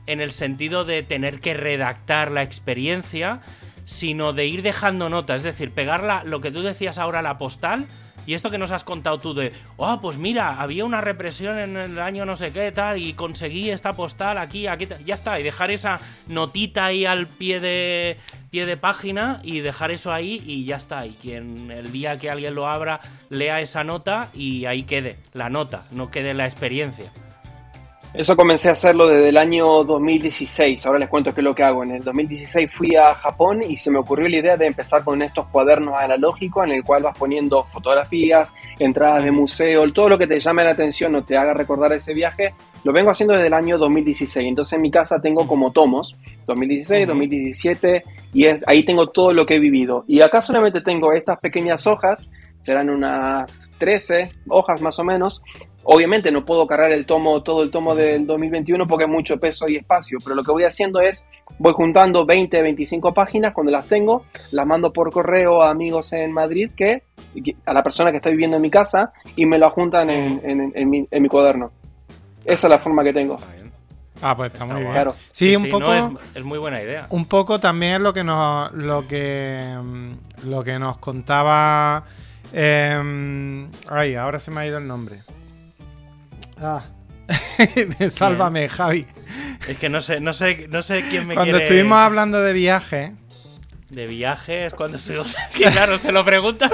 [0.06, 3.42] en el sentido de tener que redactar la experiencia,
[3.86, 7.88] sino de ir dejando notas, es decir, pegarla, lo que tú decías ahora, la postal,
[8.26, 11.78] y esto que nos has contado tú de, oh, pues mira, había una represión en
[11.78, 15.44] el año no sé qué tal y conseguí esta postal aquí, aquí, ya está, y
[15.44, 18.18] dejar esa notita ahí al pie de
[18.50, 21.06] pie de página y dejar eso ahí y ya está.
[21.06, 25.50] Y quien el día que alguien lo abra lea esa nota y ahí quede la
[25.50, 27.12] nota, no quede la experiencia.
[28.12, 30.84] Eso comencé a hacerlo desde el año 2016.
[30.88, 31.84] Ahora les cuento qué es lo que hago.
[31.84, 35.22] En el 2016 fui a Japón y se me ocurrió la idea de empezar con
[35.22, 40.26] estos cuadernos analógicos en el cual vas poniendo fotografías, entradas de museo, todo lo que
[40.26, 42.56] te llame la atención o te haga recordar ese viaje.
[42.84, 44.48] Lo vengo haciendo desde el año 2016.
[44.48, 46.18] Entonces en mi casa tengo como tomos,
[46.48, 48.02] 2016, 2017,
[48.34, 50.04] y es, ahí tengo todo lo que he vivido.
[50.08, 55.42] Y acá solamente tengo estas pequeñas hojas serán unas 13 hojas más o menos,
[55.92, 59.68] Obviamente no puedo cargar el tomo, todo el tomo del 2021 porque es mucho peso
[59.68, 63.88] y espacio, pero lo que voy haciendo es, voy juntando 20, 25 páginas, cuando las
[63.88, 67.02] tengo, las mando por correo a amigos en Madrid que,
[67.66, 71.28] a la persona que está viviendo en mi casa y me lo juntan en, mi,
[71.28, 71.72] cuaderno.
[72.46, 73.40] Esa es la forma que tengo.
[74.22, 74.92] Ah, pues está, muy bien.
[74.92, 75.16] Claro.
[75.32, 75.92] Sí, un poco.
[75.92, 77.08] es, muy buena idea.
[77.10, 79.76] Un poco también es lo que nos, lo que,
[80.44, 82.04] lo que nos contaba.
[82.54, 85.22] Em, ay, ahora se me ha ido el nombre.
[86.62, 86.84] Ah.
[88.10, 89.06] Sálvame, Javi.
[89.68, 93.14] Es que no sé, no sé, no sé quién me Cuando estuvimos hablando de viaje.
[93.90, 95.36] De viajes, cuando estuvimos.
[95.46, 96.70] Es que claro, se lo pregunta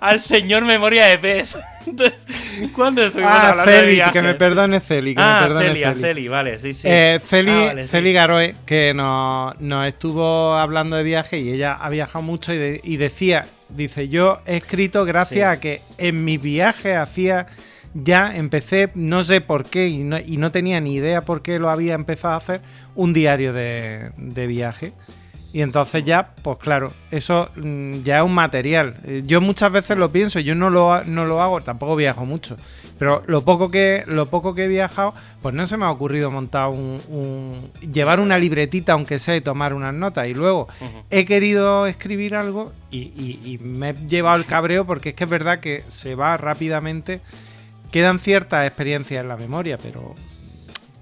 [0.00, 1.56] al señor Memoria de Pez.
[1.86, 2.26] Entonces,
[2.74, 4.12] ¿cuándo estuvimos ah, hablando de viajes?
[4.12, 5.14] que me perdone Celi.
[5.14, 6.00] Que ah, me perdone Celi, Celi.
[6.00, 6.88] Celi, vale, sí, sí.
[6.88, 11.88] Eh, Celi, ah, Celi Garoe, que nos, nos, estuvo hablando de viaje y ella ha
[11.88, 16.94] viajado mucho y, y decía, dice, yo he escrito gracias a que en mi viaje
[16.94, 17.46] hacía
[17.94, 21.94] ya empecé, no sé por qué, y no, tenía ni idea por qué lo había
[21.94, 22.60] empezado a hacer,
[22.94, 24.12] un diario de,
[24.46, 24.92] viaje.
[25.52, 28.94] Y entonces ya, pues claro, eso mm, ya es un material.
[29.04, 32.56] Eh, yo muchas veces lo pienso, yo no lo, no lo hago, tampoco viajo mucho.
[33.00, 36.30] Pero lo poco que, lo poco que he viajado, pues no se me ha ocurrido
[36.30, 40.28] montar un, llevar una libretita, aunque sea, y tomar unas notas.
[40.28, 40.68] Y luego
[41.10, 45.30] he querido escribir algo y, y me he llevado el cabreo porque es que es
[45.30, 47.20] verdad que se va rápidamente
[47.90, 50.14] quedan ciertas experiencias en la memoria, pero,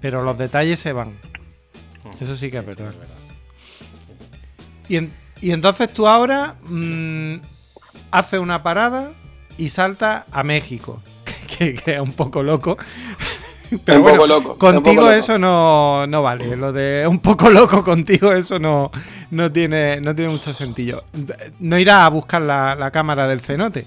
[0.01, 1.17] pero los detalles se van.
[2.19, 2.93] Eso sí que es verdad.
[4.87, 4.97] Y,
[5.41, 7.35] y, entonces tú ahora mm,
[8.11, 9.11] haces una parada
[9.57, 11.01] y saltas a México,
[11.57, 12.77] que, es un poco loco.
[13.85, 16.55] Pero un poco loco, contigo eso no, no, vale.
[16.55, 18.89] Lo de un poco loco contigo, eso no,
[19.29, 21.03] no, tiene, no tiene mucho sentido.
[21.59, 23.85] No irás a buscar la, la cámara del cenote.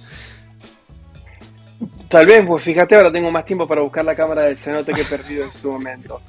[2.13, 5.01] Tal vez, pues fíjate, ahora tengo más tiempo para buscar la cámara del cenote que
[5.01, 6.21] he perdido en su momento.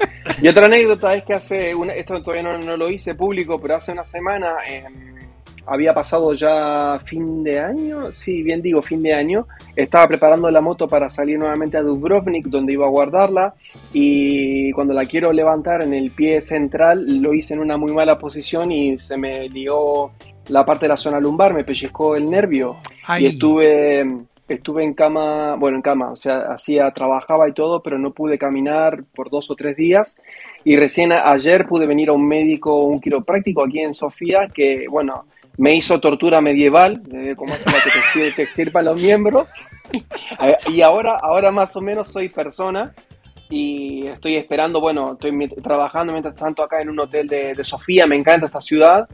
[0.42, 3.92] Y otra anécdota es que hace, una, esto todavía no, lo hice público, pero hace
[3.92, 4.56] una semana,
[5.66, 9.46] había pasado ya fin de año, sí, bien digo, fin de año.
[9.76, 13.54] Estaba preparando la moto para salir nuevamente a Dubrovnik, donde iba a guardarla.
[13.92, 18.18] Y cuando la quiero levantar en el pie central, lo hice en una muy mala
[18.18, 20.12] posición y se me lió
[20.48, 22.78] la parte de la zona lumbar, me pellizcó el nervio.
[23.20, 27.98] Y estuve, estuve en cama, bueno, en cama, o sea, hacía, trabajaba y todo, pero
[27.98, 30.20] no pude caminar por dos o tres días.
[30.64, 35.26] Y recién ayer pude venir a un médico, un quiropráctico aquí en Sofía, que, bueno,
[35.58, 37.74] me hizo tortura medieval, de cómo es la
[38.14, 39.48] que te, extirpa los miembros.
[40.72, 42.94] y ahora, ahora más o menos soy persona
[43.50, 48.08] y estoy esperando, bueno, estoy trabajando mientras tanto acá en un hotel de, de, Sofía,
[48.08, 49.08] me encanta esta ciudad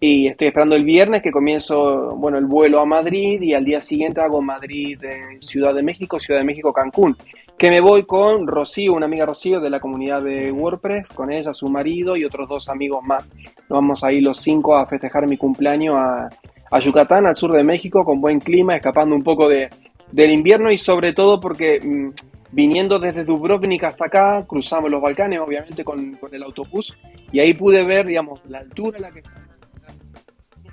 [0.00, 3.80] y estoy esperando el viernes que comienzo, bueno, el vuelo a Madrid y al día
[3.80, 4.98] siguiente hago Madrid,
[5.40, 7.16] Ciudad de México, Ciudad de México, Cancún
[7.62, 11.52] que me voy con Rocío, una amiga Rocío de la comunidad de WordPress, con ella,
[11.52, 13.32] su marido y otros dos amigos más.
[13.36, 17.62] Nos vamos a ir los cinco a festejar mi cumpleaños a, Yucatán, al sur de
[17.62, 19.68] México, con buen clima, escapando un poco de,
[20.10, 22.08] del invierno y sobre todo porque mm,
[22.52, 26.96] viniendo desde Dubrovnik hasta acá, cruzamos los Balcanes, obviamente, con, con, el autobús,
[27.32, 29.42] y ahí pude ver, digamos, la altura en la que está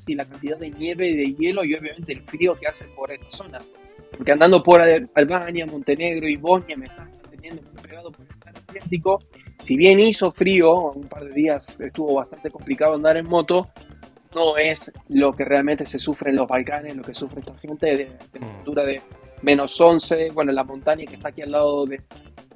[0.07, 3.11] y la cantidad de nieve y de hielo y obviamente el frío que hace por
[3.11, 3.73] estas zonas.
[4.15, 9.21] Porque andando por Albania, Montenegro y Bosnia me están teniendo muy pegado por el Atlántico.
[9.59, 13.67] Si bien hizo frío, un par de días estuvo bastante complicado andar en moto,
[14.33, 17.87] no es lo que realmente se sufre en los Balcanes, lo que sufre esta gente
[17.87, 19.01] de, de temperatura de
[19.41, 22.01] menos 11, bueno, en la montaña que está aquí al lado de,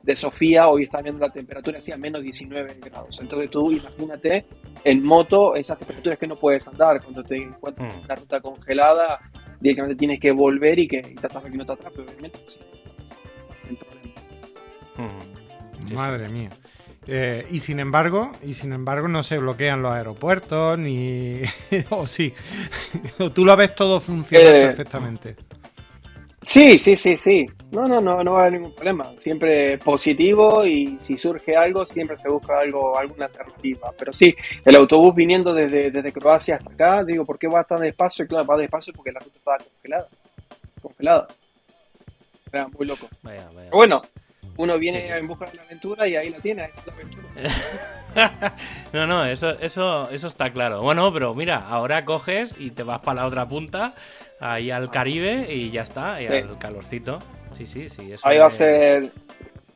[0.04, 3.20] de Sofía, hoy está viendo la temperatura así a menos 19 grados.
[3.22, 4.46] Entonces tú imagínate
[4.84, 7.02] en moto esas temperaturas que no puedes andar.
[7.02, 8.04] Cuando te encuentras en mm.
[8.04, 9.20] una ruta congelada,
[9.60, 12.40] directamente tienes que volver y que y tratar de que no te atrape, obviamente.
[14.98, 15.96] Mm.
[15.96, 16.50] Madre mía.
[17.08, 21.42] Eh, y sin embargo, y sin embargo, no se bloquean los aeropuertos, ni.
[21.90, 22.34] o sí.
[23.20, 25.36] o tú lo ves todo funcionar eh, perfectamente.
[26.46, 27.48] Sí, sí, sí, sí.
[27.72, 29.12] No, no, no, no va a haber ningún problema.
[29.18, 33.92] Siempre positivo y si surge algo, siempre se busca algo, alguna alternativa.
[33.98, 37.82] Pero sí, el autobús viniendo desde, desde Croacia hasta acá, digo, ¿por qué va tan
[37.82, 38.28] despacio?
[38.28, 40.08] Claro, va despacio porque la ruta estaba congelada.
[40.82, 41.28] Congelada.
[42.52, 43.08] Era muy loco.
[43.24, 43.70] Vaya, vaya.
[43.70, 44.02] Pero bueno,
[44.58, 48.56] uno viene en busca de la aventura y ahí la tiene, ahí la aventura.
[48.94, 50.82] no, no, eso, eso, eso está claro.
[50.82, 53.96] Bueno, pero mira, ahora coges y te vas para la otra punta,
[54.44, 57.20] ahí al Caribe y ya está, y al calorcito.
[57.54, 58.12] Sí, sí, sí.
[58.12, 59.12] Eso ahí va a ser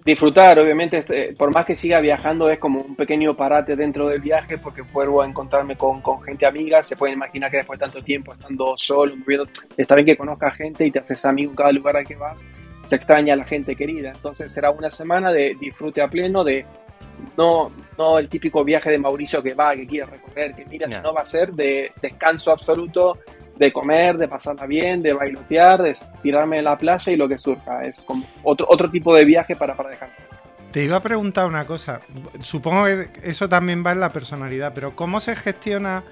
[0.04, 4.22] disfrutar, obviamente, este, por más que siga viajando, es como un pequeño parate dentro del
[4.22, 6.82] viaje porque vuelvo a encontrarme con, con gente amiga.
[6.82, 10.56] Se pueden imaginar que después de tanto tiempo estando solo, moviendo, está bien que conozcas
[10.56, 12.48] gente y te haces amigo en cada lugar al que vas
[12.88, 14.12] se extraña a la gente querida.
[14.16, 16.66] Entonces será una semana de disfrute a pleno, de
[17.36, 21.14] no, no el típico viaje de Mauricio que va, que quiere recorrer, que mira, sino
[21.14, 23.20] va a ser de descanso absoluto,
[23.58, 27.38] de comer, de pasarla bien, de bailotear, de tirarme en la playa y lo que
[27.38, 27.82] surja.
[27.82, 30.26] Es como otro, otro tipo de viaje para, para descansar.
[30.72, 32.02] Te iba a preguntar una cosa.
[32.42, 36.04] Supongo que eso también va en la personalidad, pero ¿cómo se gestiona,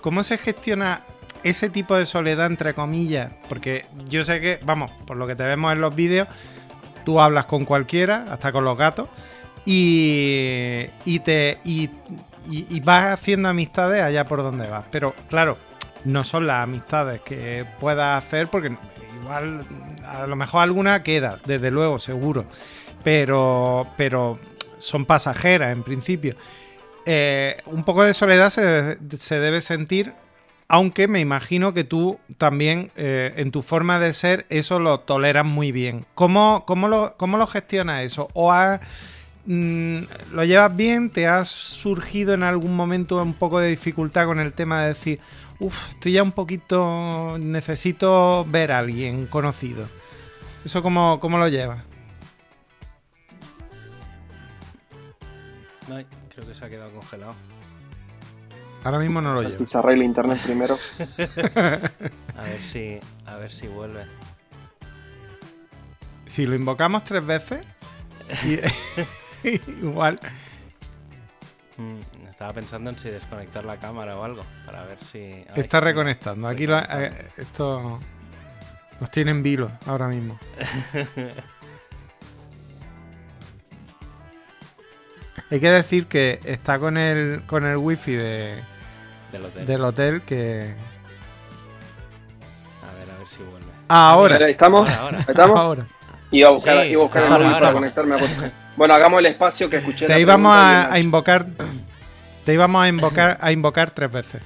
[0.00, 1.02] cómo se gestiona
[1.44, 5.44] ese tipo de soledad, entre comillas, porque yo sé que, vamos, por lo que te
[5.44, 6.26] vemos en los vídeos,
[7.04, 9.08] tú hablas con cualquiera, hasta con los gatos,
[9.66, 11.90] y, y te y,
[12.80, 14.84] vas haciendo amistades allá por donde vas.
[14.90, 15.58] Pero claro,
[16.04, 18.76] no son las amistades que puedas hacer, porque
[19.20, 19.66] igual
[20.06, 22.44] a lo mejor alguna queda, desde luego, seguro,
[23.02, 24.38] pero, pero
[24.78, 26.36] son pasajeras en principio.
[27.06, 30.14] Eh, un poco de soledad se, se debe sentir
[30.68, 35.44] aunque me imagino que tú también, eh, en tu forma de ser, eso lo toleras
[35.44, 36.06] muy bien.
[36.14, 38.28] ¿Cómo, cómo, lo, cómo lo gestionas eso?
[38.32, 38.78] ¿O mm,
[39.46, 41.10] lo llevas bien?
[41.10, 45.20] ¿Te has surgido en algún momento un poco de dificultad con el tema de decir,
[45.58, 49.86] uff, estoy ya un poquito, necesito ver a alguien conocido?
[50.64, 51.82] ¿Eso cómo, cómo lo llevas?
[55.88, 56.02] No,
[56.34, 57.34] creo que se ha quedado congelado.
[58.82, 59.56] Ahora mismo no lo llevo.
[59.56, 60.78] Que se arregle internet primero.
[62.36, 62.98] a ver si.
[63.26, 64.04] A ver si vuelve.
[66.26, 67.66] Si lo invocamos tres veces.
[69.82, 70.18] igual.
[71.76, 74.42] Mm, estaba pensando en si desconectar la cámara o algo.
[74.64, 75.44] Para ver si.
[75.54, 76.48] Está reconectando.
[76.48, 78.00] Aquí eh, esto.
[79.00, 80.38] Nos tienen vilo ahora mismo.
[85.50, 88.62] Hay que decir que está con el, con el wifi de,
[89.66, 90.22] del hotel.
[90.22, 90.74] que.
[92.82, 93.66] A ver, a ver si vuelve.
[93.88, 94.48] Ah, ahora.
[94.48, 94.90] ¿Estamos?
[94.90, 95.58] Ahora, ¿Estamos?
[95.58, 95.86] Ahora.
[96.30, 98.18] Iba a buscar, a buscar el móvil para conectarme a
[98.76, 100.06] Bueno, hagamos el espacio que escuché.
[100.06, 101.46] Te íbamos a, invocar.
[102.44, 104.42] Te íbamos a invocar, a invocar tres veces.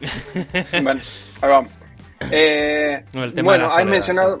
[0.82, 1.00] bueno,
[1.40, 1.72] ahí vamos.
[2.30, 3.04] Eh,
[3.42, 4.38] bueno, has mencionado.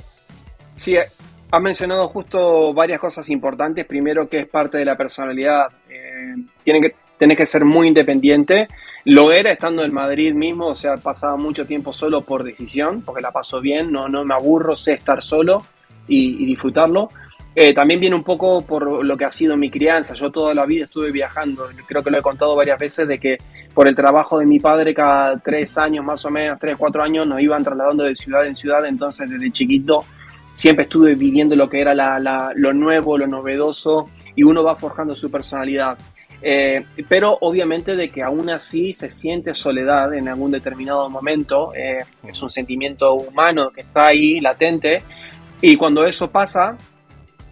[0.76, 0.96] Sí.
[0.96, 3.84] has mencionado justo varias cosas importantes.
[3.84, 5.68] Primero, que es parte de la personalidad.
[5.88, 8.68] Eh, tiene que, tenés que ser muy independiente.
[9.04, 13.20] Lo era estando en Madrid mismo, o sea, pasaba mucho tiempo solo por decisión, porque
[13.20, 15.66] la paso bien, no, no me aburro, sé estar solo
[16.06, 17.08] y, disfrutarlo.
[17.54, 20.14] Eh, también viene un poco por lo que ha sido mi crianza.
[20.14, 21.68] Yo toda la vida estuve viajando.
[21.86, 23.38] Creo que lo he contado varias veces de que
[23.74, 27.26] por el trabajo de mi padre cada tres años más o menos, tres, cuatro años,
[27.26, 28.86] nos iban trasladando de ciudad en ciudad.
[28.86, 30.04] Entonces desde chiquito
[30.54, 31.94] siempre estuve viviendo lo que era
[32.54, 35.98] lo nuevo, lo novedoso y uno va forjando su personalidad.
[36.44, 42.04] Eh, pero obviamente de que aún así se siente soledad en algún determinado momento, eh,
[42.26, 45.02] es un sentimiento humano que está ahí latente
[45.60, 46.76] y cuando eso pasa,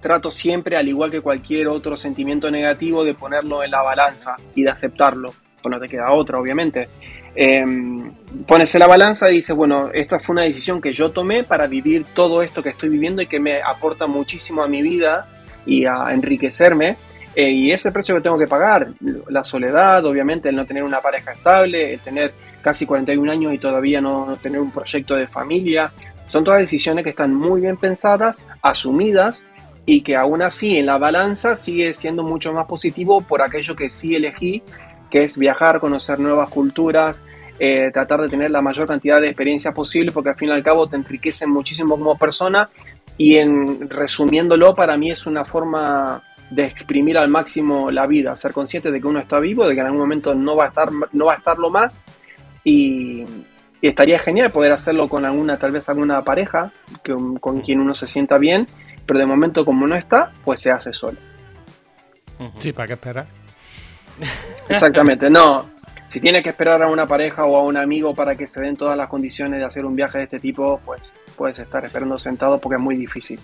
[0.01, 4.63] trato siempre, al igual que cualquier otro sentimiento negativo, de ponerlo en la balanza y
[4.63, 5.33] de aceptarlo,
[5.63, 6.89] pues no te queda otra obviamente.
[7.35, 7.65] Eh,
[8.47, 11.67] pones en la balanza y dices, bueno, esta fue una decisión que yo tomé para
[11.67, 15.29] vivir todo esto que estoy viviendo y que me aporta muchísimo a mi vida
[15.65, 16.97] y a enriquecerme
[17.35, 18.89] eh, y ese precio que tengo que pagar,
[19.29, 23.59] la soledad, obviamente, el no tener una pareja estable, el tener casi 41 años y
[23.59, 25.93] todavía no, tener un proyecto de familia,
[26.27, 29.45] son todas decisiones que están muy bien pensadas, asumidas
[29.92, 33.88] y que aún así en la balanza sigue siendo mucho más positivo por aquello que
[33.88, 34.62] sí elegí,
[35.11, 37.24] que es viajar, conocer nuevas culturas,
[37.59, 40.62] eh, tratar de tener la mayor cantidad de experiencias posible, porque al fin y al
[40.62, 42.70] cabo te enriquecen muchísimo como persona.
[43.18, 48.53] Y en resumiéndolo para mí es una forma de exprimir al máximo la vida, ser
[48.53, 50.90] consciente de que uno está vivo, de que en algún momento no va a estar,
[51.11, 52.05] no va a estarlo más.
[52.62, 53.24] Y,
[53.83, 56.70] estaría genial poder hacerlo con alguna, tal vez alguna pareja
[57.03, 58.66] con quien uno se sienta bien,
[59.07, 61.19] pero de momento como no está, pues se hace solo.
[62.59, 63.27] Sí, ¿para qué esperar?
[64.69, 65.69] Exactamente, no.
[66.07, 68.77] Si tienes que esperar a una pareja o a un amigo para que se den
[68.77, 72.59] todas las condiciones de hacer un viaje de este tipo, pues puedes estar esperando sentado
[72.59, 73.39] porque es muy difícil.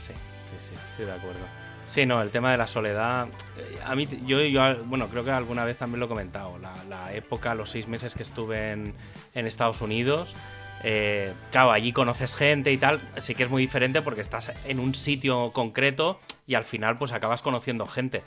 [0.00, 1.58] Sí, sí, sí, estoy de acuerdo.
[1.88, 3.28] Sí, no, el tema de la soledad.
[3.56, 6.58] Eh, a mí, yo, yo bueno, creo que alguna vez también lo he comentado.
[6.58, 8.94] La, época, los seis meses que estuve en,
[9.34, 10.36] Estados Unidos,
[10.82, 13.00] eh, claro, allí conoces gente y tal.
[13.18, 17.12] Sí que es muy diferente porque estás en un sitio concreto y al final, pues
[17.12, 18.22] acabas conociendo gente.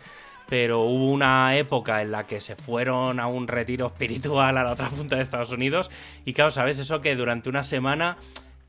[0.49, 4.71] Pero hubo una época en la que se fueron a un retiro espiritual a la
[4.71, 5.89] otra punta de Estados Unidos.
[6.25, 6.79] Y claro, ¿sabes?
[6.79, 8.17] Eso que durante una semana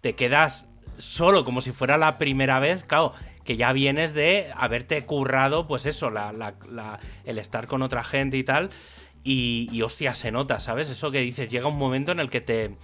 [0.01, 0.67] te quedas
[0.99, 2.85] solo, como si fuera la primera vez.
[2.85, 3.13] Claro
[3.45, 6.13] que ya vienes de haberte currado, pues eso,
[7.25, 8.71] el estar con otra gente y tal.
[9.25, 10.91] Y, hostia, se nota, ¿sabes?
[10.91, 12.75] Eso que dices, llega un momento en el que te...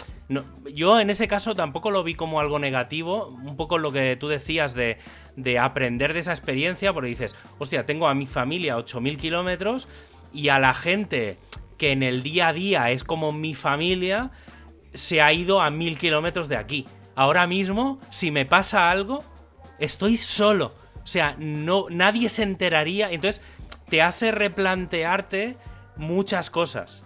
[0.72, 4.28] yo en ese caso tampoco lo vi como algo negativo, un poco lo que tú
[4.28, 4.98] decías de,
[5.34, 9.88] de aprender de esa experiencia, porque dices, hostia, tengo a mi familia a 8.000 kilómetros
[10.32, 11.38] y a la gente
[11.76, 14.30] que en el día a día es como mi familia,
[14.94, 16.86] se ha ido a 1.000 kilómetros de aquí.
[17.16, 19.24] Ahora mismo, si me pasa algo,
[19.78, 20.72] estoy solo.
[21.02, 23.10] O sea, no, nadie se enteraría.
[23.10, 23.42] Entonces,
[23.88, 25.56] te hace replantearte
[25.98, 27.02] muchas cosas.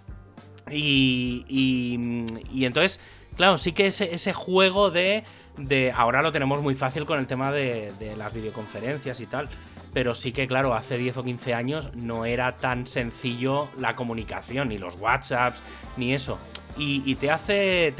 [0.70, 3.00] Y, y, entonces,
[3.37, 5.24] claro, sí que ese, ese juego de,
[5.59, 9.48] de, Ahora lo tenemos muy fácil con el tema de, de las videoconferencias y tal.
[9.92, 14.68] Pero sí que, claro, hace 10 o 15 años no era tan sencillo la comunicación,
[14.68, 15.61] ni los WhatsApps,
[15.98, 16.38] ni eso
[16.76, 17.92] y, te hace,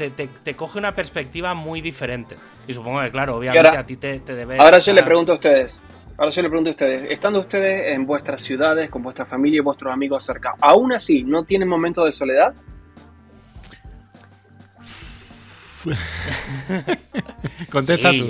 [0.43, 2.35] te, coge una perspectiva muy diferente.
[2.67, 4.57] Y supongo que, claro, obviamente a ti te, debe...
[4.57, 5.81] Ahora yo le pregunto a ustedes,
[6.17, 9.61] ahora yo le pregunto a ustedes, estando ustedes en vuestras ciudades, con vuestra familia y
[9.61, 12.53] vuestros amigos cerca, ¿aún así no tienen momentos de soledad?
[17.69, 18.29] Contesta tú.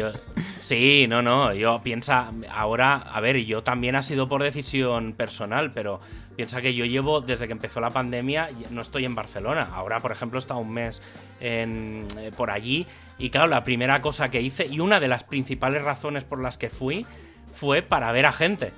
[0.60, 1.54] sí, no, no.
[1.54, 6.00] Yo piensa, ahora, a ver, yo también ha sido por decisión personal, pero
[6.36, 9.69] Piensa que yo llevo, desde que empezó la pandemia, no estoy en Barcelona.
[9.74, 11.02] Ahora, por ejemplo, he estado un mes
[11.39, 12.88] en, eh, por allí.
[13.19, 16.58] Y claro, la primera cosa que hice, y una de las principales razones por las
[16.58, 17.06] que fui,
[17.54, 18.74] fue para ver a gente.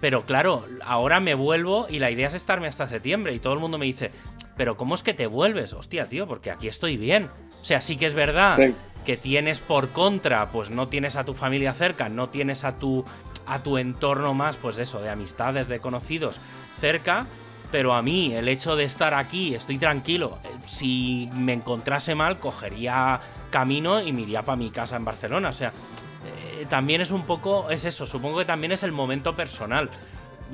[0.00, 3.34] Pero claro, ahora me vuelvo y la idea es estarme hasta septiembre.
[3.34, 4.10] Y todo el mundo me dice,
[4.56, 5.74] pero ¿cómo es que te vuelves?
[5.74, 7.28] Hostia, tío, porque aquí estoy bien.
[7.60, 8.58] O sea, sí que es verdad
[9.04, 13.04] que tienes por contra, pues no tienes a tu familia cerca, no tienes a tu,
[13.46, 16.40] a tu entorno más, pues eso, de amistades, de conocidos
[16.78, 17.26] cerca,
[17.70, 20.38] pero a mí el hecho de estar aquí, estoy tranquilo.
[20.64, 25.50] Si me encontrase mal, cogería camino y me iría para mi casa en Barcelona.
[25.50, 25.72] O sea, eh,
[26.68, 29.90] también es un poco, es eso, supongo que también es el momento personal.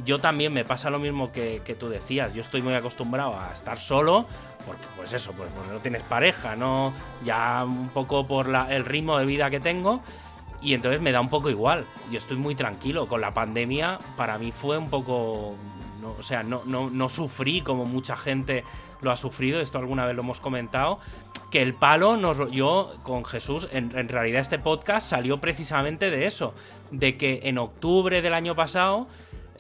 [0.05, 2.35] Yo también me pasa lo mismo que, tú decías.
[2.35, 4.27] Yo estoy muy acostumbrado a estar solo,
[4.67, 6.93] porque pues eso, pues, no tienes pareja, no,
[7.25, 10.03] ya un poco por el ritmo de vida que tengo.
[10.61, 11.87] Y entonces me da un poco igual.
[12.11, 13.09] Yo estoy muy tranquilo.
[13.09, 15.55] Con la pandemia, para mí fue un poco
[16.19, 18.65] o sea, no, no, no sufrí como mucha gente
[19.01, 20.99] lo ha sufrido, esto alguna vez lo hemos comentado,
[21.51, 26.55] que el palo nos yo con Jesús, en, realidad este podcast salió precisamente de eso,
[26.91, 29.07] de que en octubre del año pasado,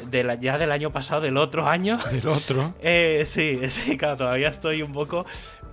[0.04, 1.98] de ya del año pasado, del otro año.
[2.10, 2.74] Del otro.
[2.80, 5.24] Eh, sí, sí, claro, todavía estoy un poco.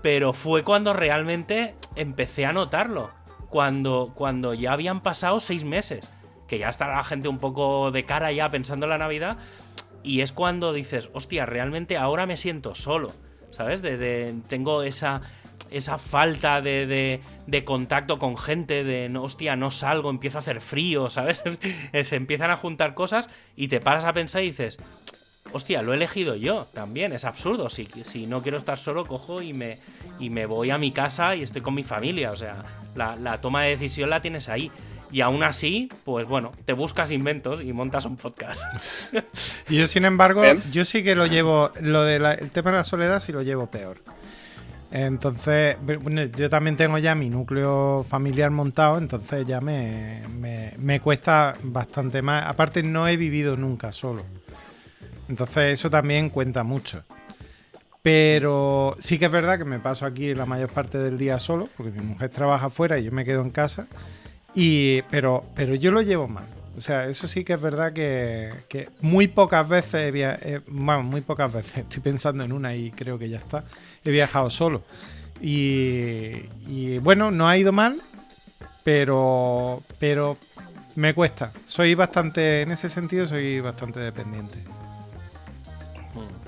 [0.02, 3.12] Pero fue cuando realmente empecé a notarlo.
[3.50, 6.10] Cuando, cuando ya habían pasado seis meses.
[6.48, 9.38] Que ya está la gente un poco de cara ya pensando en la Navidad.
[10.04, 13.12] Y es cuando dices, hostia, realmente ahora me siento solo.
[13.52, 13.82] ¿Sabes?
[13.84, 15.22] de, tengo esa,
[15.74, 20.62] esa falta de, de, contacto con gente, de, no, hostia, no salgo, empiezo a hacer
[20.62, 21.44] frío, ¿sabes?
[22.04, 24.80] Se empiezan a juntar cosas y te paras a pensar y dices,
[25.52, 27.70] hostia, lo he elegido yo también, es absurdo.
[27.70, 29.80] Si, si no quiero estar solo, cojo y me,
[30.20, 32.32] y me voy a mi casa y estoy con mi familia.
[32.32, 32.64] O sea,
[32.96, 34.72] la, toma de decisión la tienes ahí.
[35.12, 38.64] Y aún así, pues bueno, te buscas inventos y montas un podcast.
[39.70, 43.20] y yo, sin embargo, yo sí que lo llevo, lo del tema de la soledad
[43.20, 44.00] sí lo llevo peor.
[44.96, 45.76] Entonces,
[46.38, 50.22] yo también tengo ya mi núcleo familiar montado, entonces ya me,
[50.78, 52.46] me, cuesta bastante más.
[52.46, 54.22] Aparte, no he vivido nunca solo.
[55.28, 57.02] Entonces, eso también cuenta mucho.
[58.04, 61.68] Pero sí que es verdad que me paso aquí la mayor parte del día solo,
[61.76, 63.88] porque mi mujer trabaja afuera y yo me quedo en casa.
[64.54, 66.46] Y, pero, pero yo lo llevo mal.
[66.76, 71.54] O sea, eso sí que es verdad que, muy pocas veces, he bueno, muy pocas
[71.54, 73.64] veces, estoy pensando en una y creo que ya está,
[74.04, 74.84] he viajado solo.
[75.42, 78.02] Y, bueno, no ha ido mal,
[78.84, 80.38] pero, pero
[80.96, 81.52] me cuesta.
[81.66, 84.60] Soy bastante, en ese sentido, soy bastante dependiente.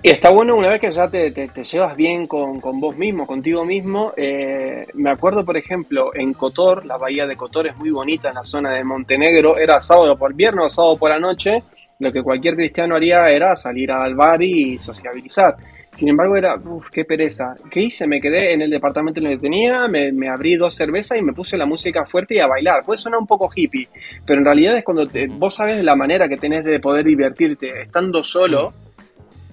[0.05, 1.33] Y está bueno una vez que ya te,
[1.63, 4.13] llevas bien con, vos mismo, contigo mismo.
[4.15, 8.35] Eh, me acuerdo, por ejemplo, en Cotor, la bahía de Cotor es muy bonita en
[8.35, 9.57] la zona de Montenegro.
[9.57, 11.63] Era sábado por viernes o sábado por la noche.
[11.97, 15.55] Lo que cualquier cristiano haría era salir al bar y sociabilizar.
[15.95, 17.55] Sin embargo, era, uff, qué pereza.
[17.71, 18.05] ¿Qué hice?
[18.05, 21.33] Me quedé en el departamento en el que tenía, me, abrí dos cervezas y me
[21.33, 22.85] puse la música fuerte y a bailar.
[22.85, 23.89] Puede sonar un poco hippie,
[24.23, 28.23] pero en realidad es cuando vos sabes la manera que tenés de poder divertirte estando
[28.23, 28.71] solo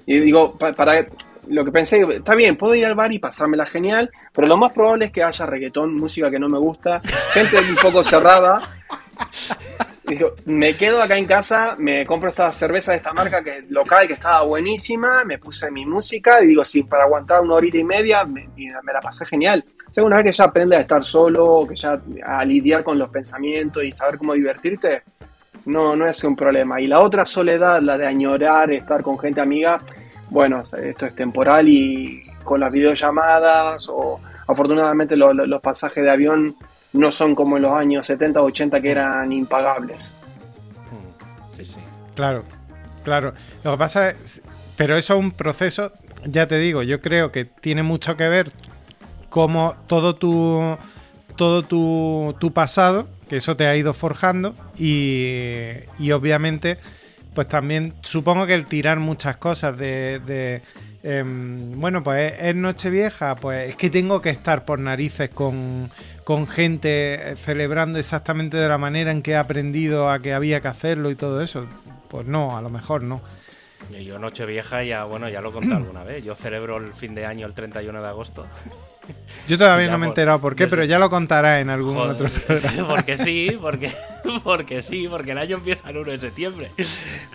[0.06, 1.06] y digo, para,
[1.48, 4.72] lo que pensé, está bien, puedo ir al bar y pasármela genial, pero lo más
[4.72, 7.00] probable es que haya reggaetón, música que no me gusta,
[7.32, 8.60] gente un poco cerrada.
[10.04, 14.06] Digo, me quedo acá en casa, me compro esta cerveza de esta marca que local
[14.06, 17.84] que estaba buenísima, me puse mi música y digo, sí, para aguantar una horita y
[17.84, 18.48] media me,
[18.92, 19.64] la pasé genial.
[19.88, 22.98] O sea, una vez que ya aprendes a estar solo, que ya a lidiar con
[22.98, 25.02] los pensamientos y saber cómo divertirte,
[25.66, 26.80] no, no es un problema.
[26.80, 29.80] Y la otra soledad, la de añorar, estar con gente amiga,
[30.30, 36.56] bueno, esto es temporal y con las videollamadas o afortunadamente los pasajes de avión
[36.92, 40.12] no son como en los años 70 o 80 que eran impagables.
[40.90, 41.80] Mm, sí, sí.
[42.14, 42.44] Claro,
[43.04, 43.32] claro.
[43.64, 44.42] Lo que pasa es,
[44.76, 45.92] pero eso es un proceso,
[46.24, 48.50] ya te digo, yo creo que tiene mucho que ver
[49.28, 50.76] cómo todo tu
[51.36, 56.76] todo tu, tu pasado que eso te ha ido forjando y, obviamente
[57.32, 60.60] pues también supongo que el tirar muchas cosas de,
[61.02, 65.90] em, bueno, pues es Nochevieja, pues es que tengo que estar por narices con,
[66.24, 70.68] con, gente celebrando exactamente de la manera en que he aprendido a que había que
[70.68, 71.66] hacerlo y todo eso.
[72.10, 73.22] Pues no, a lo mejor no.
[73.98, 76.22] Yo Nochevieja ya, bueno, ya lo he contado alguna vez.
[76.22, 78.46] Yo celebro el fin de año el 31 de agosto.
[79.48, 82.28] Yo todavía no me he enterado por qué, pero ya lo contará en algún otro
[82.46, 82.88] programa.
[82.88, 83.92] Porque sí, porque,
[84.44, 86.70] porque sí, porque el año empieza el 1 de septiembre.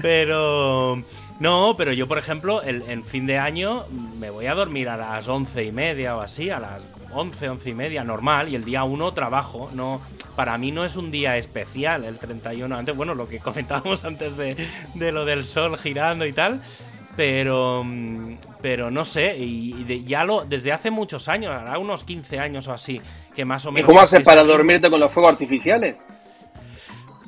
[0.02, 1.04] Pero
[1.40, 3.86] no, pero yo, por ejemplo, el, en fin de año
[4.20, 7.70] me voy a dormir a las once y media o así, a las once, once
[7.70, 9.70] y media, normal, y el día 1 trabajo.
[9.74, 10.02] No,
[10.36, 12.74] para mí no es un día especial el 31.
[12.74, 14.56] Antes, bueno, lo que comentábamos antes de,
[14.94, 16.62] de lo del sol girando y tal
[17.18, 22.40] pero mm, pero no sé, y, ya lo desde hace muchos años, ahora unos 15
[22.40, 23.02] años o así,
[23.36, 23.88] que más o menos...
[23.88, 26.08] ¿Y cómo haces para dormirte con los fuegos artificiales?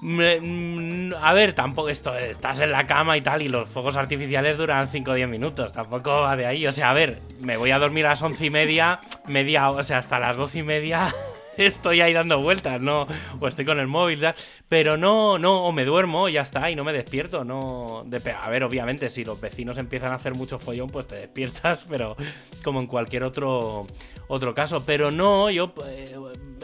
[0.02, 4.58] Mm, a ver, tampoco esto, estás en la cama y tal, y los fuegos artificiales
[4.58, 6.66] duran 5 o 10 minutos, tampoco va de ahí.
[6.68, 9.84] O sea, a ver, me voy a dormir a las 11 y media, media, o
[9.84, 11.14] sea, hasta las 12 y media
[11.66, 13.05] estoy ahí dando vueltas, no,
[13.39, 14.26] o estoy con el móvil,
[14.70, 18.05] pero no, no, o me duermo ya está, y no me despierto, no,
[18.41, 22.16] a ver, obviamente, si los vecinos empiezan a hacer mucho follón, pues te despiertas, pero
[22.64, 23.86] como en cualquier otro,
[24.28, 26.16] otro caso, pero no, yo, eh,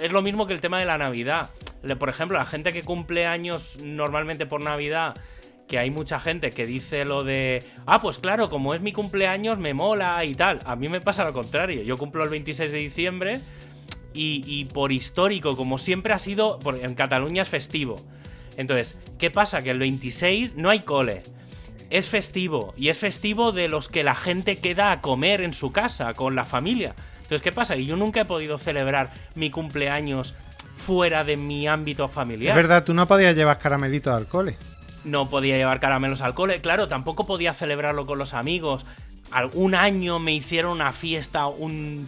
[0.01, 1.49] es lo mismo que el tema de la Navidad,
[1.99, 5.15] por ejemplo, la gente que cumple años normalmente por Navidad,
[5.67, 9.57] que hay mucha gente que dice lo de, ah, pues claro, como es mi cumpleaños,
[9.57, 10.59] me mola y tal.
[10.63, 11.81] A mí me pasa lo contrario.
[11.81, 13.39] Yo cumplo el 26 de diciembre
[14.15, 18.01] y, por histórico, como siempre ha sido, en Cataluña es festivo.
[18.57, 19.61] Entonces, ¿qué pasa?
[19.61, 21.21] Que el 26 no hay cole.
[21.89, 22.73] es festivo.
[22.77, 26.35] Y es festivo de los que la gente queda a comer en su casa, con
[26.35, 26.95] la familia.
[27.17, 27.75] Entonces, ¿qué pasa?
[27.75, 30.35] yo nunca he podido celebrar mi cumpleaños
[30.75, 32.51] fuera de mi ámbito familiar.
[32.51, 34.57] Es verdad, tú no podías llevar caramelitos al cole.
[35.03, 38.85] No podía llevar caramelos al cole, claro, tampoco podía celebrarlo con los amigos.
[39.53, 42.07] Un año me hicieron una fiesta un,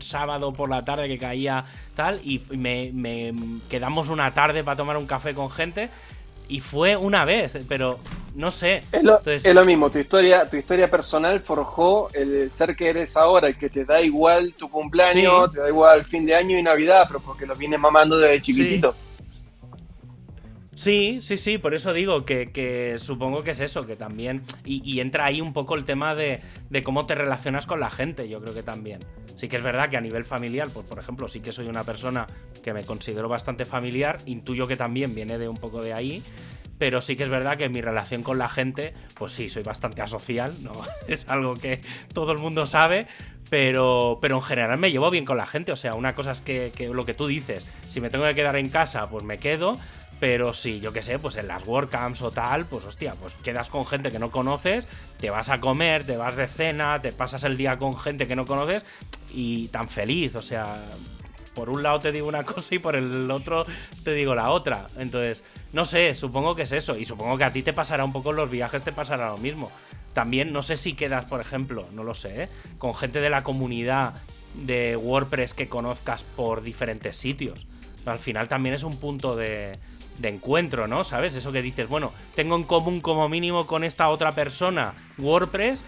[0.00, 3.32] sábado por la tarde que caía tal y me, me
[3.68, 5.90] quedamos una tarde para tomar un café con gente
[6.48, 7.98] y fue una vez, pero
[8.34, 8.82] no sé.
[8.92, 13.56] Es lo, mismo, tu historia, tu historia personal forjó el ser que eres ahora, el
[13.56, 17.20] que te da igual tu cumpleaños, te da igual fin de año y Navidad, pero
[17.20, 18.92] porque lo vienes mamando desde chiquitito.
[18.92, 19.05] Sí.
[20.76, 24.42] Sí, sí, por eso digo que, supongo que es eso, que también.
[24.64, 28.28] Y, entra ahí un poco el tema de, de, cómo te relacionas con la gente,
[28.28, 29.00] yo creo que también.
[29.36, 31.82] Sí que es verdad que a nivel familiar, pues por ejemplo, sí que soy una
[31.82, 32.26] persona
[32.62, 36.22] que me considero bastante familiar, intuyo que también viene de un poco de ahí,
[36.78, 40.02] pero sí que es verdad que mi relación con la gente, pues sí, soy bastante
[40.02, 40.72] asocial, ¿no?
[41.08, 41.80] Es algo que
[42.12, 43.06] todo el mundo sabe,
[43.48, 46.40] pero, pero en general me llevo bien con la gente, o sea, una cosa es
[46.40, 49.72] que, lo que tú dices, si me tengo que quedar en casa, pues me quedo,
[50.18, 53.68] pero sí, yo qué sé, pues en las WordCamps o tal, pues hostia, pues quedas
[53.68, 54.88] con gente que no conoces,
[55.20, 58.36] te vas a comer, te vas de cena, te pasas el día con gente que
[58.36, 58.84] no conoces
[59.32, 60.64] y tan feliz, o sea,
[61.56, 63.66] por un lado te digo una cosa y por el otro
[64.04, 64.86] te digo la otra.
[64.98, 65.42] Entonces,
[65.72, 66.96] no sé, supongo que es eso.
[66.96, 69.72] Y supongo que a ti te pasará un poco los viajes, te pasará lo mismo.
[70.12, 72.48] También no sé si quedas, por ejemplo, no lo sé, ¿eh?
[72.78, 74.14] con gente de la comunidad
[74.54, 77.66] de WordPress que conozcas por diferentes sitios.
[78.06, 79.78] al final también es un punto de,
[80.18, 81.04] de encuentro, ¿no?
[81.04, 81.34] ¿Sabes?
[81.34, 85.84] Eso que dices, bueno, tengo en común como mínimo con esta otra persona WordPress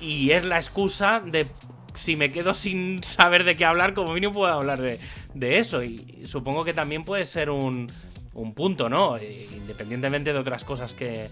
[0.00, 1.46] y es la excusa de
[1.94, 4.98] si me quedo sin saber de qué hablar, como mínimo puedo hablar de,
[5.34, 5.82] de eso.
[5.82, 7.90] Y supongo que también puede ser un,
[8.34, 9.16] un punto, ¿no?
[9.16, 11.28] Eh, independientemente de otras cosas que.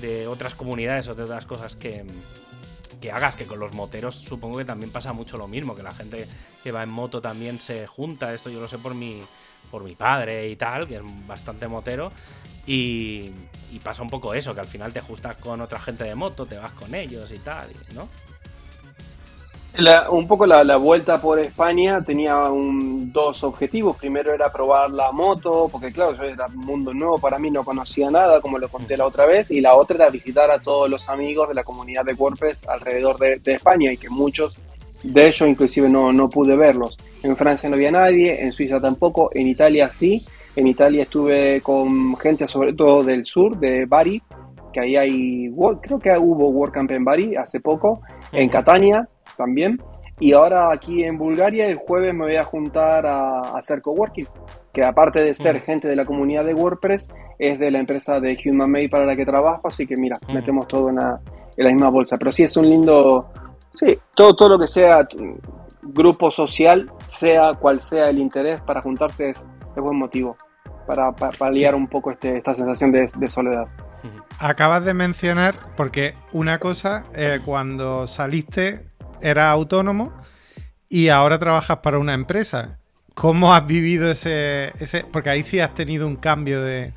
[0.00, 2.04] de otras comunidades o de otras cosas que.
[3.00, 5.94] que hagas, que con los moteros supongo que también pasa mucho lo mismo, que la
[5.94, 6.26] gente
[6.64, 9.22] que va en moto también se junta, esto yo lo sé por mi,
[9.68, 12.10] por mi padre y tal, que es bastante motero,
[12.66, 13.30] y,
[13.70, 16.46] y pasa un poco eso, que al final te ajustas con otra gente de moto,
[16.46, 18.08] te vas con ellos y tal, ¿no?
[20.10, 23.96] un poco la, vuelta por España tenía dos objetivos.
[23.96, 27.64] Primero era probar la moto, porque claro, yo era un mundo nuevo para mí, no
[27.64, 29.50] conocía nada, como lo conté la otra vez.
[29.50, 33.18] Y la otra era visitar a todos los amigos de la comunidad de WordPress alrededor
[33.18, 34.58] de, España y que muchos
[35.02, 36.96] de ellos inclusive no, no pude verlos.
[37.22, 40.24] En Francia no había nadie, en Suiza tampoco, en Italia sí.
[40.56, 44.20] En Italia estuve con gente sobre todo del sur, de Bari,
[44.72, 48.00] que ahí hay, creo que hubo WordCamp en Bari hace poco,
[48.32, 49.80] en Catania también.
[50.20, 54.26] Y ahora aquí en Bulgaria el jueves me voy a juntar a, hacer coworking,
[54.72, 58.36] que aparte de ser gente de la comunidad de WordPress, es de la empresa de
[58.44, 61.20] Human Made para la que trabajo, así que mira, metemos todo en la,
[61.72, 62.18] misma bolsa.
[62.18, 63.28] Pero sí es un lindo,
[63.74, 65.06] sí, todo, todo lo que sea
[65.82, 69.38] grupo social, sea cual sea el interés para juntarse es,
[69.76, 70.36] buen motivo
[70.86, 73.68] para, paliar un poco este, esta sensación de, soledad.
[74.40, 78.86] Acabas de mencionar, porque una cosa, eh, cuando saliste
[79.20, 80.12] eras autónomo
[80.88, 82.78] y ahora trabajas para una empresa.
[83.14, 86.92] ¿Cómo has vivido ese, ese porque ahí sí has tenido un cambio de,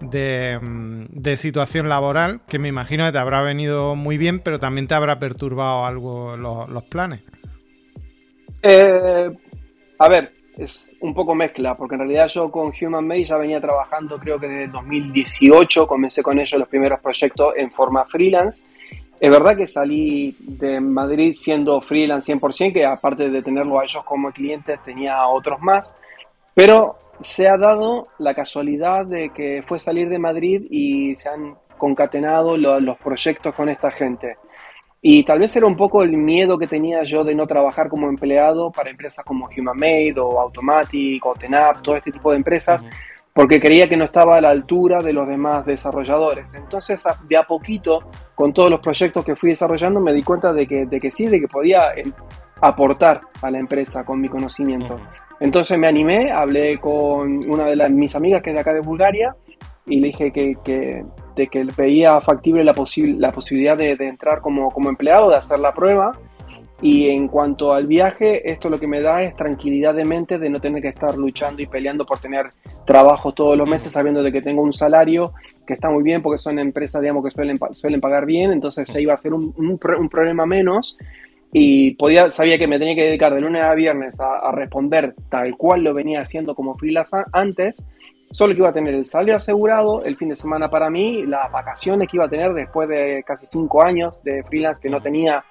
[0.00, 4.86] de, mm, situación laboral que me imagino que te habrá venido muy bien, pero también
[4.86, 7.20] te habrá perturbado algo los, planes?
[8.62, 9.30] Eh,
[9.98, 13.60] a ver, es un poco mezcla, porque en realidad yo con Human Made ya venía
[13.60, 18.62] trabajando creo que desde 2018, comencé con ellos los primeros proyectos en forma freelance
[19.20, 24.04] es verdad que salí de Madrid siendo freelance 100%, que aparte de tenerlo a ellos
[24.04, 25.94] como clientes tenía otros más,
[26.54, 31.56] pero se ha dado la casualidad de que fue salir de Madrid y se han
[31.78, 34.36] concatenado los proyectos con esta gente.
[35.06, 38.08] Y tal vez era un poco el miedo que tenía yo de no trabajar como
[38.08, 42.82] empleado para empresas como Human Made o Automatic o Tenap, todo este tipo de empresas,
[43.34, 46.54] porque creía que no estaba a la altura de los demás desarrolladores.
[46.54, 47.98] Entonces, de a poquito,
[48.34, 51.26] con todos los proyectos que fui desarrollando, me di cuenta de que, de que sí,
[51.26, 52.04] de que podía eh,
[52.66, 54.96] aportar a la empresa con mi conocimiento.
[55.40, 58.80] Entonces me animé, hablé con una de las, mis amigas que es de acá de
[58.80, 59.34] Bulgaria
[59.86, 61.04] y le dije que, que
[61.36, 65.58] de que veía factible la, la posibilidad de, de entrar como, como empleado, de hacer
[65.58, 66.12] la prueba.
[66.80, 70.50] Y en cuanto al viaje, esto lo que me da es tranquilidad de mente de
[70.50, 72.50] no tener que estar luchando y peleando por tener
[72.84, 75.32] trabajo todos los meses sabiendo de que tengo un salario
[75.66, 79.00] que está muy bien porque son empresas, digamos, que suelen, suelen pagar bien, entonces ya
[79.00, 80.98] iba a ser un, un, problema menos
[81.56, 85.56] y podía, sabía que me tenía que dedicar de lunes a viernes a, responder tal
[85.56, 87.86] cual lo venía haciendo como freelance antes
[88.32, 91.52] solo que iba a tener el salario asegurado, el fin de semana para mí, las
[91.52, 95.44] vacaciones que iba a tener después de casi cinco años de freelance que no tenía.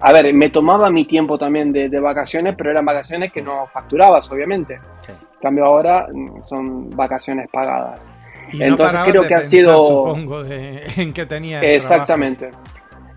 [0.00, 4.28] A ver, me tomaba mi tiempo también de, vacaciones, pero eran vacaciones que no facturabas,
[4.32, 4.80] obviamente.
[5.08, 8.04] En cambio ahora mm, son vacaciones pagadas.
[8.52, 9.76] Entonces creo que ha sido...
[9.76, 11.60] Supongo, de, en que tenía...
[11.60, 12.50] Exactamente.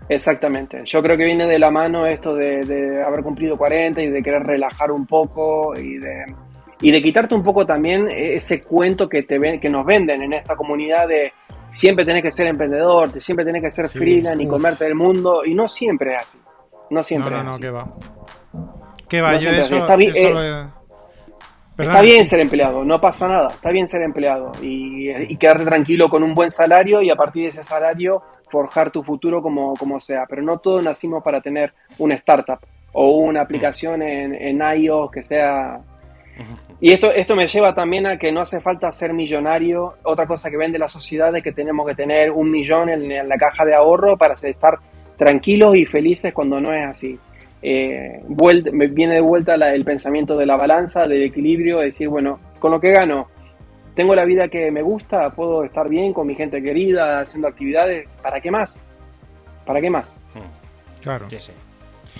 [0.08, 0.78] Exactamente.
[0.84, 4.22] Yo creo que viene de la mano esto de, de haber cumplido 40 y de
[4.22, 6.24] querer relajar un poco y de
[6.80, 10.32] y de quitarte un poco también ese cuento que, te ven, que nos venden en
[10.34, 11.32] esta comunidad de
[11.70, 15.54] siempre tenés que ser emprendedor, siempre tenés que ser freelance y comerte el mundo, y
[15.54, 16.38] no siempre es así.
[16.90, 17.92] No siempre no, no, no, que va.
[19.08, 20.68] Que va, yo eso, está, bien, eh,
[21.78, 26.08] está bien ser empleado, no pasa nada, está bien ser empleado y, y, quedarte tranquilo
[26.08, 30.00] con un buen salario y a partir de ese salario forjar tu futuro como, como
[30.00, 30.24] sea.
[30.28, 32.58] Pero no todos nacimos para tener una startup
[32.92, 35.80] o una aplicación en, en iOS que sea
[36.80, 39.94] y esto, esto me lleva también a que no hace falta ser millonario.
[40.04, 43.36] Otra cosa que vende la sociedad es que tenemos que tener un millón en, la
[43.36, 44.78] caja de ahorro para estar
[45.16, 47.18] tranquilos y felices cuando no es así.
[47.60, 48.22] Eh,
[48.72, 52.70] me viene de vuelta el pensamiento de la balanza, del equilibrio, de decir, bueno, con
[52.70, 53.28] lo que gano,
[53.94, 58.08] tengo la vida que me gusta, puedo estar bien con mi gente querida, haciendo actividades,
[58.22, 58.78] ¿para qué más?
[59.66, 60.08] ¿Para qué más?
[60.34, 61.02] Hmm.
[61.02, 61.28] Claro.
[61.28, 61.52] Sí, sí.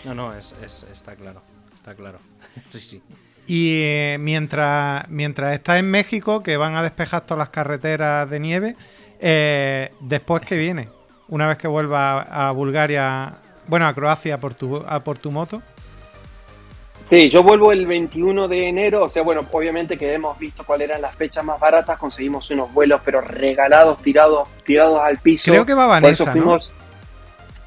[0.05, 0.55] No, no, es,
[0.93, 1.41] está claro,
[1.75, 2.19] está claro.
[2.71, 3.03] sí, sí.
[3.47, 8.41] Y eh, mientras, mientras está en México, que van a despejar todas las carreteras de
[8.41, 8.77] nieve,
[9.21, 10.89] eh, después que viene,
[11.29, 13.35] una vez que vuelva a, Bulgaria,
[13.69, 15.63] bueno, a Croacia por tu, a por tu moto.
[17.03, 20.91] Sí, yo vuelvo el 21 de enero, o sea, bueno, obviamente que hemos visto cuáles
[20.91, 25.51] eran las fechas más baratas, conseguimos unos vuelos, pero regalados, tirados, tirados al piso.
[25.51, 26.73] Creo que va Vanessa, fuimos...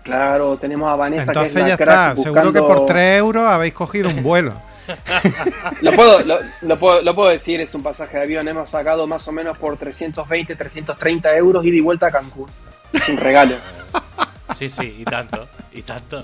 [0.04, 3.47] Claro, tenemos a Vanessa Entonces que es la ya está, seguro que por 3 euros
[3.47, 4.54] habéis cogido un vuelo.
[5.82, 6.20] lo, puedo,
[6.62, 8.47] lo, puedo, lo, puedo, decir, es un pasaje de avión.
[8.47, 12.49] Hemos sacado más o menos por 320, 330 euros ida y vuelta a Cancún.
[12.91, 13.56] Es un regalo.
[14.56, 16.22] Sí, sí, y tanto, y tanto.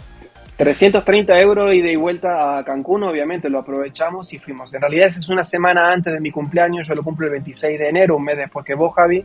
[0.57, 4.73] 330 euros y vuelta a Cancún, obviamente lo aprovechamos y fuimos.
[4.73, 7.89] En realidad es una semana antes de mi cumpleaños, yo lo cumplo el 26 de
[7.89, 9.23] enero, un mes después que vos, Javi.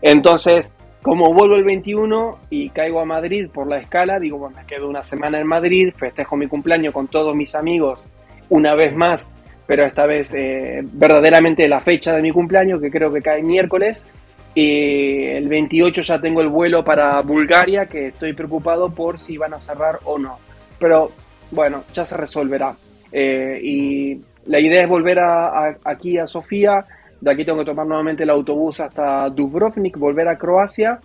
[0.00, 4.66] Entonces, como vuelvo el 21 y caigo a Madrid por la escala, digo, bueno, me
[4.66, 8.08] quedo una semana en Madrid, festejo mi cumpleaños con todos mis amigos
[8.48, 9.32] una vez más,
[9.66, 14.08] pero esta vez eh, verdaderamente la fecha de mi cumpleaños, que creo que cae miércoles.
[14.54, 19.54] Y el 28 ya tengo el vuelo para Bulgaria, que estoy preocupado por si van
[19.54, 20.38] a cerrar o no.
[20.78, 21.10] Pero
[21.50, 22.76] bueno, ya se resolverá.
[23.10, 26.84] Eh, y la idea es volver a, aquí a Sofía.
[27.20, 31.00] De aquí tengo que tomar nuevamente el autobús hasta Dubrovnik, volver a Croacia.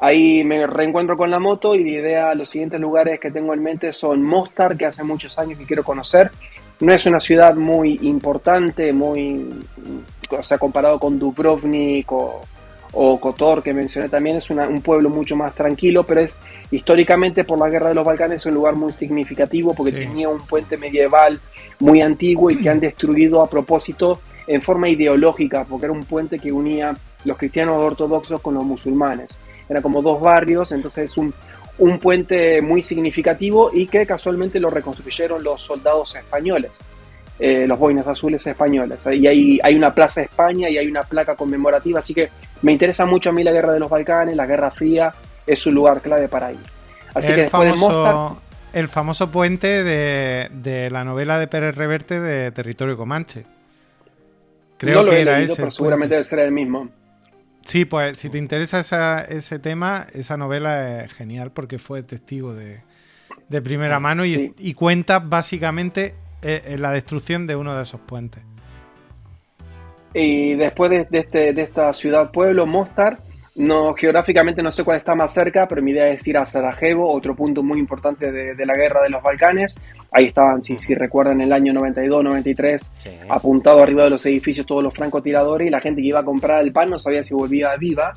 [0.00, 3.62] Ahí me reencuentro con la moto y la idea, los siguientes lugares que tengo en
[3.62, 6.30] mente son Mostar, que hace muchos años que quiero conocer,
[6.80, 9.46] no es una ciudad muy importante, muy,
[10.30, 12.40] o sea, comparado con Dubrovnik o,
[12.92, 16.36] Kotor, que mencioné también, es un pueblo mucho más tranquilo, pero es
[16.70, 20.76] históricamente por la guerra de los Balcanes un lugar muy significativo porque tenía un puente
[20.76, 21.40] medieval
[21.78, 26.38] muy antiguo y que han destruido a propósito en forma ideológica, porque era un puente
[26.38, 29.38] que unía los cristianos ortodoxos con los musulmanes.
[29.68, 31.32] Era como dos barrios, entonces es un,
[31.78, 36.84] un puente muy significativo y que casualmente lo reconstruyeron los soldados españoles,
[37.40, 39.06] eh, los boinas azules españoles.
[39.12, 42.28] Y hay, hay una plaza España y hay una placa conmemorativa, así que
[42.62, 45.12] me interesa mucho a mí la guerra de los Balcanes, la Guerra Fría,
[45.46, 46.58] es un lugar clave para ir.
[47.14, 48.40] Así el que famoso,
[48.72, 53.44] El famoso puente de, la novela de Pérez Reverte de Territorio Comanche.
[54.76, 55.56] Creo que era ese.
[55.56, 56.88] Pero seguramente debe ser el mismo.
[57.64, 62.82] Sí, pues si te interesa ese tema, esa novela es genial porque fue testigo de,
[63.62, 68.42] primera mano y, cuenta básicamente eh, la destrucción de uno de esos puentes.
[70.12, 73.18] Y después de, este, de esta ciudad-pueblo, Mostar,
[73.56, 77.12] no, geográficamente no sé cuál está más cerca, pero mi idea es ir a Sarajevo,
[77.12, 79.78] otro punto muy importante de, la guerra de los Balcanes.
[80.10, 84.82] Ahí estaban, si, si recuerdan, en el año 92-93, apuntado arriba de los edificios todos
[84.82, 87.76] los francotiradores y la gente que iba a comprar el pan no sabía si volvía
[87.76, 88.12] viva.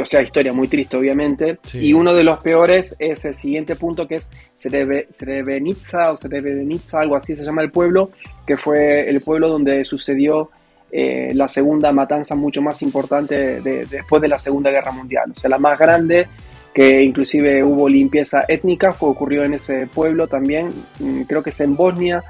[0.00, 1.58] O sea, historia muy triste, obviamente.
[1.74, 7.16] Y uno de los peores es el siguiente punto, que es Srebrenica o Srebrenica, algo
[7.16, 8.10] así se llama el pueblo,
[8.46, 10.50] que fue el pueblo donde sucedió
[10.92, 15.48] eh, la segunda matanza mucho más importante después de la Segunda Guerra Mundial, o sea,
[15.48, 16.26] la más grande,
[16.74, 21.60] que inclusive hubo limpieza étnica, que ocurrió en ese pueblo también, mm, creo que es
[21.60, 22.24] en Bosnia,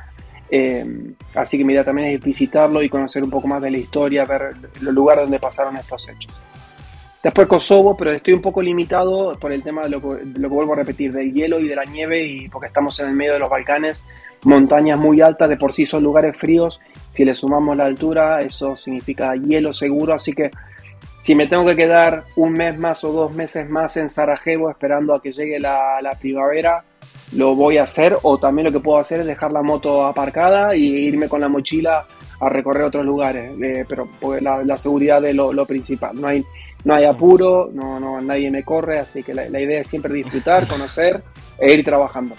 [0.50, 0.84] eh,
[1.34, 4.26] así que mi idea también es visitarlo y conocer un poco más de la historia,
[4.26, 6.42] ver los lugares donde pasaron estos hechos.
[7.22, 10.76] Después Kosovo, pero estoy un poco limitado por el tema de lo, que, vuelvo a
[10.76, 13.50] repetir, del hielo y de la nieve, y porque estamos en el medio de los
[13.50, 14.02] Balcanes,
[14.44, 18.74] montañas muy altas, de por sí son lugares fríos, si le sumamos la altura, eso
[18.74, 20.50] significa hielo seguro, así que
[21.18, 25.14] si me tengo que quedar un mes más o dos meses más en Sarajevo esperando
[25.14, 26.82] a que llegue la, primavera,
[27.32, 30.74] lo voy a hacer, o también lo que puedo hacer es dejar la moto aparcada
[30.74, 32.06] y irme con la mochila
[32.40, 36.26] a recorrer otros lugares, eh, pero pues, la, la, seguridad es lo, lo principal, no
[36.26, 36.42] hay
[36.84, 40.12] no hay apuro, no, no, nadie me corre, así que la, la, idea es siempre
[40.14, 41.22] disfrutar, conocer
[41.58, 42.34] e ir trabajando.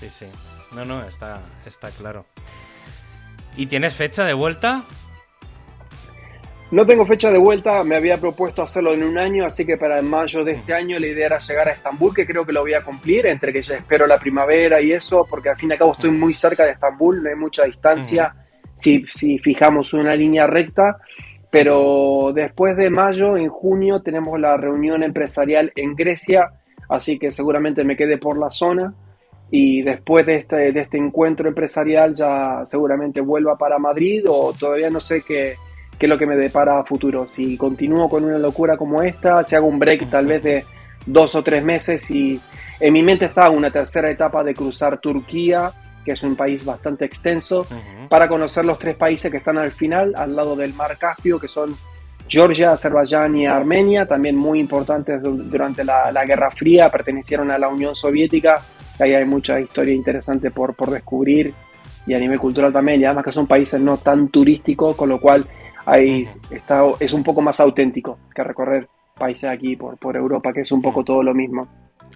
[0.00, 0.26] Sí, sí.
[0.72, 2.24] No, no, está, está claro.
[3.56, 4.84] ¿Y tienes fecha de vuelta?
[6.72, 10.00] No tengo fecha de vuelta, me había propuesto hacerlo en un año, así que para
[10.00, 12.72] mayo de este año la idea era llegar a Estambul, que creo que lo voy
[12.72, 15.78] a cumplir, entre que ya espero la primavera y eso, porque al fin y al
[15.78, 18.34] cabo estoy muy cerca de Estambul, no hay mucha distancia,
[18.74, 20.96] si, si fijamos una línea recta,
[21.52, 26.50] pero después de mayo, en junio, tenemos la reunión empresarial en Grecia,
[26.88, 28.94] así que seguramente me quede por la zona.
[29.50, 34.88] Y después de este, de este encuentro empresarial ya seguramente vuelva para Madrid o todavía
[34.88, 35.56] no sé qué,
[35.98, 37.26] qué es lo que me depara a futuro.
[37.26, 40.64] Si continúo con una locura como esta, si hago un break tal vez de
[41.04, 42.40] dos o tres meses y
[42.80, 45.70] en mi mente está una tercera etapa de cruzar Turquía,
[46.04, 48.08] que es un país bastante extenso, uh -huh.
[48.08, 51.48] para conocer los tres países que están al final, al lado del mar Caspio, que
[51.48, 51.76] son
[52.28, 57.68] Georgia, Azerbaiyán y Armenia, también muy importantes durante la, la, Guerra Fría, pertenecieron a la
[57.68, 58.62] Unión Soviética,
[58.98, 61.52] ahí hay mucha historia interesante por, por descubrir
[62.06, 65.20] y a nivel cultural también, y además que son países no tan turísticos, con lo
[65.20, 65.46] cual
[65.86, 68.88] ahí está, es un poco más auténtico que recorrer
[69.18, 71.68] países aquí por, por Europa, que es un poco todo lo mismo.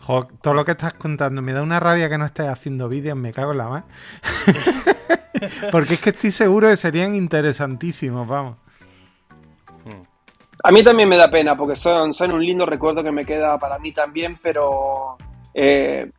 [0.07, 3.16] Jo, todo lo que estás contando me da una rabia que no estés haciendo vídeos,
[3.16, 3.84] me cago en la más.
[5.72, 8.57] Porque es que estoy seguro que serían interesantísimos, vamos.
[10.62, 13.59] A mí también me da pena, porque son, son un lindo recuerdo que me queda
[13.59, 15.16] para mí también, pero
[15.52, 16.11] eh,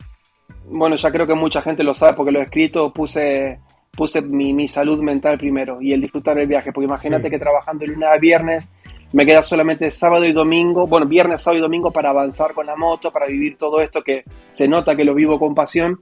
[0.66, 3.58] bueno, ya creo que mucha gente lo sabe porque lo he escrito, puse,
[3.90, 7.30] puse mi, mi salud mental primero y el disfrutar el viaje, porque imagínate sí.
[7.30, 8.74] que trabajando el lunes a viernes
[9.12, 12.76] me queda solamente sábado y domingo, bueno, viernes, sábado y domingo para avanzar con la
[12.76, 16.00] moto, para vivir todo esto que se nota que lo vivo con pasión,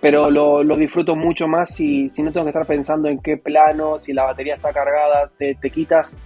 [0.00, 3.36] pero lo, lo disfruto mucho más si, si, no tengo que estar pensando en qué
[3.36, 6.16] plano, si la batería está cargada, te, te, quitas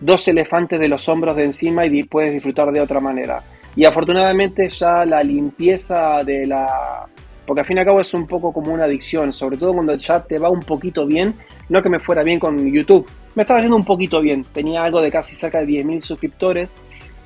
[0.00, 3.42] dos elefantes de los hombros de encima y puedes disfrutar de otra manera.
[3.74, 7.06] Y afortunadamente ya la limpieza de la...
[7.46, 9.94] Porque al fin y al cabo es un poco como una adicción, sobre todo cuando
[9.94, 11.32] ya te va un poquito bien,
[11.68, 13.06] no que me fuera bien con YouTube,
[13.36, 16.74] me estaba yendo un poquito bien, tenía algo de casi cerca de 10.000 suscriptores,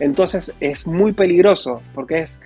[0.01, 2.41] entonces es muy peligroso porque es,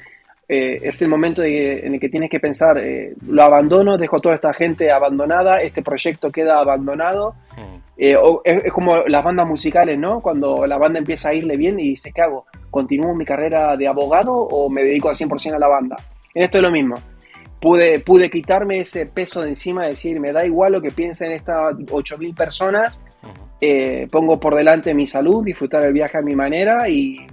[0.49, 4.21] eh, es el momento de, en el que tienes que pensar, eh, lo abandono, dejo
[4.21, 7.37] toda esta gente abandonada, este proyecto queda abandonado,
[7.97, 10.21] eh, o, es, es, como las bandas musicales, ¿no?
[10.21, 12.45] Cuando la banda empieza a irle bien y dice, ¿qué hago?
[12.71, 15.97] ¿Continúo mi carrera de abogado o me dedico al 100% a la banda?
[16.35, 16.97] En esto es lo mismo
[17.65, 21.75] pude, pude quitarme ese peso de encima, decir, me da igual lo que piensen estas
[21.75, 23.03] 8.000 personas.
[23.61, 27.27] Eh, pongo por delante mi salud, disfrutar el viaje a mi manera y,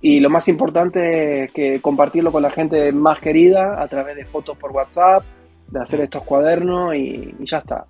[0.00, 4.24] y, lo más importante es que compartirlo con la gente más querida a través de
[4.24, 5.24] fotos por WhatsApp,
[5.68, 7.86] de hacer estos cuadernos y, y, ya está.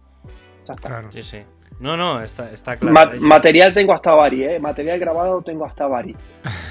[0.66, 0.88] Ya está.
[0.88, 1.10] Claro.
[1.10, 1.38] Sí, sí.
[1.80, 2.94] No, no, está, está claro.
[2.94, 4.60] Ma material tengo hasta Bari, ¿eh?
[4.60, 6.14] Material grabado tengo hasta Bari.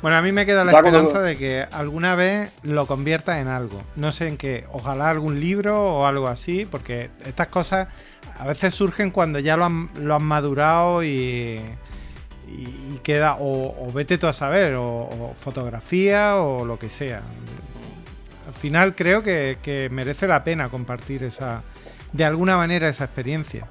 [0.00, 3.82] Bueno, a mí me queda la esperanza de que alguna vez lo convierta en algo.
[3.96, 4.64] No sé en qué.
[4.70, 7.88] Ojalá algún libro o algo así, porque estas cosas
[8.36, 11.60] a veces surgen cuando ya lo han, lo han madurado y,
[12.46, 13.36] y, queda.
[13.40, 17.22] O, o, vete tú a saber, o, o, fotografía o lo que sea.
[18.46, 21.62] Al final creo que, que merece la pena compartir esa.
[22.12, 23.66] De alguna manera esa experiencia.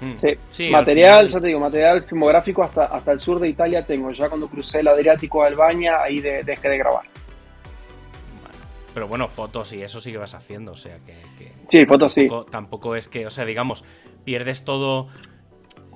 [0.00, 0.16] Mm.
[0.16, 4.10] Sí, sí material, ya te digo, material filmográfico hasta, hasta el sur de Italia tengo.
[4.12, 7.04] Ya cuando crucé el Adriático a Albania, ahí de, dejé de grabar.
[8.42, 8.58] Bueno,
[8.94, 11.14] pero bueno, fotos y eso sí que vas haciendo, o sea que.
[11.38, 12.50] que sí, fotos tampoco, sí.
[12.50, 13.84] Tampoco es que, o sea, digamos,
[14.24, 15.08] pierdes todo.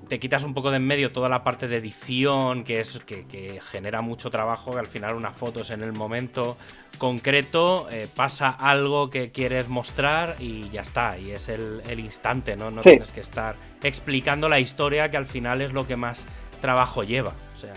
[0.08, 3.26] Te quitas un poco de en medio toda la parte de edición, que es que,
[3.26, 6.56] que genera mucho trabajo, que al final una foto es en el momento
[6.98, 12.56] concreto, eh, pasa algo que quieres mostrar y ya está, y es el, el instante,
[12.56, 12.70] ¿no?
[12.70, 12.90] No sí.
[12.90, 16.26] tienes que estar explicando la historia que al final es lo que más
[16.60, 17.32] trabajo lleva.
[17.54, 17.74] O sea.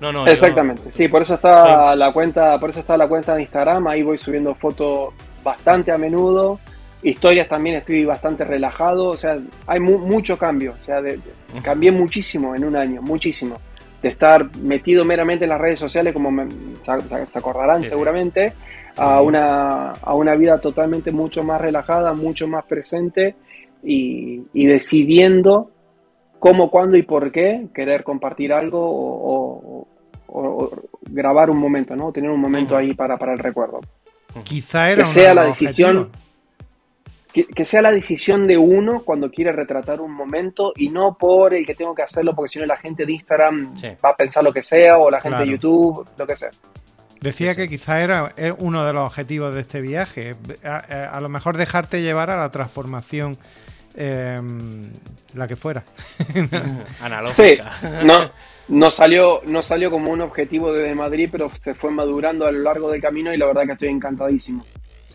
[0.00, 0.26] No, no.
[0.26, 0.92] Exactamente.
[0.92, 4.18] Sí, por eso está la cuenta, por eso está la cuenta de Instagram, ahí voy
[4.18, 6.60] subiendo fotos bastante a menudo.
[7.02, 9.36] Historias también estoy bastante relajado, o sea,
[9.66, 11.62] hay mu mucho cambio, o sea, de, de, -huh.
[11.62, 13.58] cambié muchísimo en un año, muchísimo
[14.02, 16.46] de estar metido meramente en las redes sociales, como me,
[16.80, 18.54] se, se, acordarán sí, seguramente, sí.
[18.96, 23.34] A, una, a una vida totalmente mucho más relajada, mucho más presente
[23.82, 25.70] y, y decidiendo
[26.38, 29.86] cómo, cuándo y por qué querer compartir algo o,
[31.10, 32.12] grabar un momento, ¿no?
[32.12, 33.80] Tener un momento ahí para, para el recuerdo.
[34.44, 36.10] Quizá era que sea la decisión
[37.32, 41.66] que, sea la decisión de uno cuando quiere retratar un momento y no por el
[41.66, 43.74] que tengo que hacerlo porque si no la gente de Instagram
[44.04, 46.50] va a pensar lo que sea o la gente de YouTube, lo que sea.
[47.20, 52.00] Decía que quizá era uno de los objetivos de este viaje, a, lo mejor dejarte
[52.00, 53.36] llevar a la transformación
[53.96, 54.82] em,
[55.34, 55.82] la que fuera.
[57.02, 57.72] Analógica.
[57.72, 58.30] Sí, no,
[58.68, 62.60] no, salió, no salió como un objetivo desde Madrid, pero se fue madurando a lo
[62.60, 64.64] largo del camino y la verdad que estoy encantadísimo.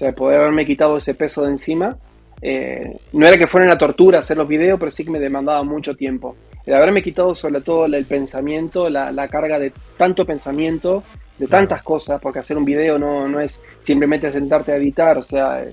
[0.03, 1.95] Sea, poder haberme quitado ese peso de encima.
[2.41, 5.63] Eh, no era que fuera una tortura hacer los videos, pero sí que me demandaba
[5.63, 6.35] mucho tiempo.
[6.65, 11.03] El haberme quitado sobre todo el pensamiento, la, la carga de tanto pensamiento,
[11.37, 15.23] de tantas cosas, porque hacer un video no, no es simplemente sentarte a editar, o
[15.23, 15.63] sea,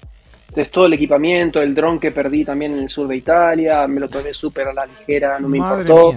[0.55, 3.99] es todo el equipamiento, el dron que perdí también en el sur de Italia, me
[3.99, 6.15] lo tomé súper a la ligera, no me importó.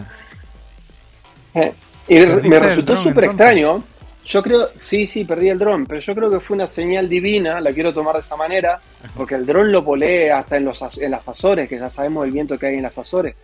[1.56, 1.74] Eh,
[2.08, 3.84] y me resultó súper extraño
[4.26, 7.60] yo creo, sí, sí, perdí el dron, pero yo creo que fue una señal divina,
[7.60, 8.80] la quiero tomar de esa manera,
[9.16, 12.32] porque el dron lo volé hasta en, los, en las Azores, que ya sabemos el
[12.32, 13.36] viento que hay en las Azores,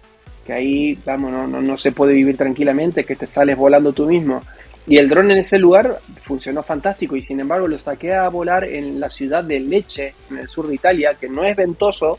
[0.45, 4.41] que ahí, vamos, no, no, se puede vivir tranquilamente, que te sales volando tú mismo.
[4.87, 8.63] Y el dron en ese lugar funcionó fantástico y sin embargo lo saqué a volar
[8.63, 12.17] en la ciudad de Leche, en el sur de Italia, que no es ventoso,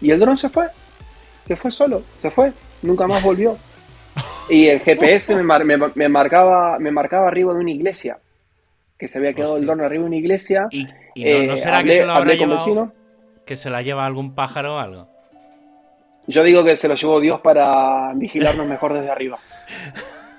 [0.00, 0.66] y el dron se fue,
[1.46, 2.52] se fue solo, se fue,
[2.82, 3.56] nunca más volvió.
[4.48, 8.18] Y el GPS me, marcaba, me marcaba arriba de una iglesia.
[8.98, 10.68] Que se había quedado el dron arriba de una iglesia.
[10.70, 10.86] ¿Y,
[11.46, 12.92] no, será que se lo habrá llevado?
[13.44, 15.08] ¿Que se la lleva algún pájaro o algo?
[16.26, 19.38] Yo digo que se lo llevó Dios para vigilarnos mejor desde arriba.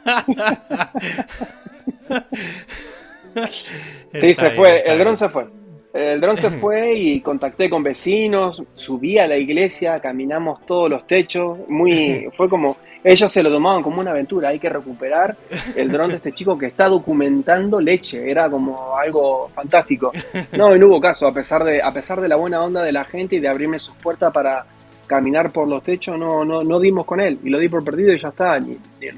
[4.13, 4.84] sí, se fue.
[4.86, 5.47] el dron se fue.
[5.92, 11.08] El dron se fue y contacté con vecinos, subí a la iglesia, caminamos todos los
[11.08, 15.36] techos, muy, fue como, ellos se lo tomaban como una aventura, hay que recuperar
[15.76, 20.12] el dron de este chico que está documentando leche, era como algo fantástico.
[20.52, 22.92] No, y no hubo caso, a pesar de, a pesar de la buena onda de
[22.92, 24.66] la gente y de abrirme sus puertas para
[25.08, 28.14] caminar por los techos, no, no, no dimos con él, y lo di por perdido
[28.14, 28.68] y ya está, no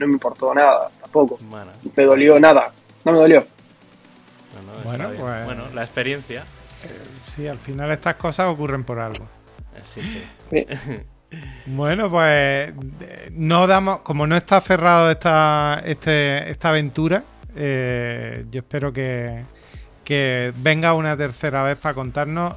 [0.08, 1.38] me importó nada, tampoco.
[1.98, 2.72] me dolió nada,
[3.04, 3.44] no me dolió.
[4.86, 5.46] bueno, pues...
[5.46, 6.46] bueno, la experiencia.
[7.24, 9.26] Sí, al final estas cosas ocurren por algo.
[9.76, 10.24] Eh, sí, sí.
[11.66, 12.74] Bueno, pues
[13.32, 17.24] no damos, como no está cerrado esta, este, esta aventura,
[17.56, 19.44] eh, yo espero que,
[20.04, 22.56] que, venga una tercera vez para contarnos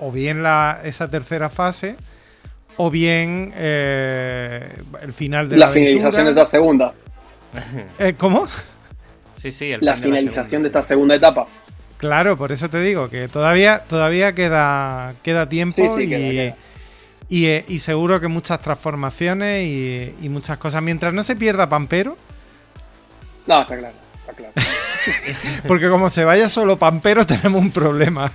[0.00, 1.94] o bien la, esa tercera fase
[2.76, 6.92] o bien eh, el final de la, la finalización de esta segunda.
[8.18, 8.46] ¿Cómo?
[9.36, 11.46] Sí, sí, la finalización de esta segunda etapa.
[12.02, 16.52] Claro, por eso te digo que todavía, todavía queda, queda tiempo y,
[17.28, 19.68] Y, seguro que muchas transformaciones
[20.20, 20.82] y, muchas cosas.
[20.82, 22.16] Mientras no se pierda Pampero.
[23.46, 24.52] No, está claro, está claro.
[25.68, 28.32] Porque como se vaya solo Pampero tenemos un problema.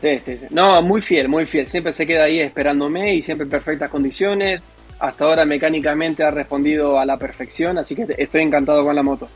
[0.00, 0.46] Sí, sí, sí.
[0.50, 1.66] No, muy fiel, muy fiel.
[1.66, 4.60] Siempre se queda ahí esperándome y siempre en perfectas condiciones.
[5.00, 9.28] Hasta ahora mecánicamente ha respondido a la perfección, así que estoy encantado con la moto.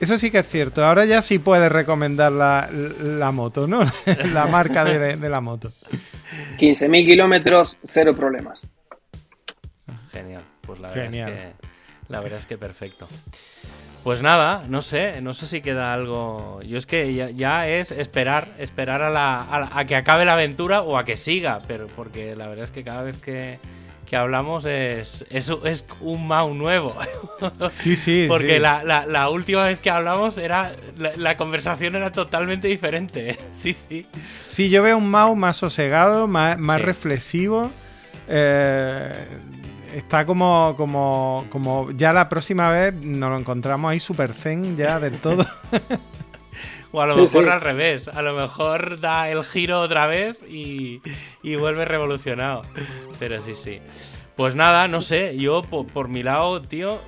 [0.00, 0.84] Eso sí que es cierto.
[0.84, 3.82] Ahora ya sí puedes recomendar la, moto, ¿no?
[4.32, 5.72] la marca de, la moto.
[6.58, 8.66] 15.000 kilómetros, cero problemas.
[10.12, 10.42] Genial.
[10.60, 11.52] Pues la verdad, Es que,
[12.08, 13.08] la verdad es que perfecto.
[14.06, 16.62] Pues nada, no sé, no sé si queda algo.
[16.62, 20.96] Yo es que ya, es esperar, esperar a, la, a, que acabe la aventura o
[20.96, 23.58] a que siga, pero porque la verdad es que cada vez que,
[24.06, 26.94] que hablamos es, es, es un Mau nuevo.
[27.70, 28.26] sí, sí.
[28.28, 33.38] Porque La, la, última vez que hablamos era la, conversación era totalmente diferente.
[33.52, 34.06] sí, sí.
[34.48, 37.70] Sí, yo veo un Mau más sosegado, más, más reflexivo.
[38.28, 39.12] Eh,
[39.94, 44.98] está como, como, como ya la próxima vez nos lo encontramos ahí super zen ya
[44.98, 45.44] del todo.
[46.96, 48.08] O a lo mejor al revés.
[48.08, 51.02] A lo mejor da el giro otra vez y,
[51.42, 52.62] vuelve revolucionado.
[53.18, 53.80] Pero sí, sí.
[54.34, 55.36] Pues nada, no sé.
[55.36, 56.98] Yo, por, mi lado, tío,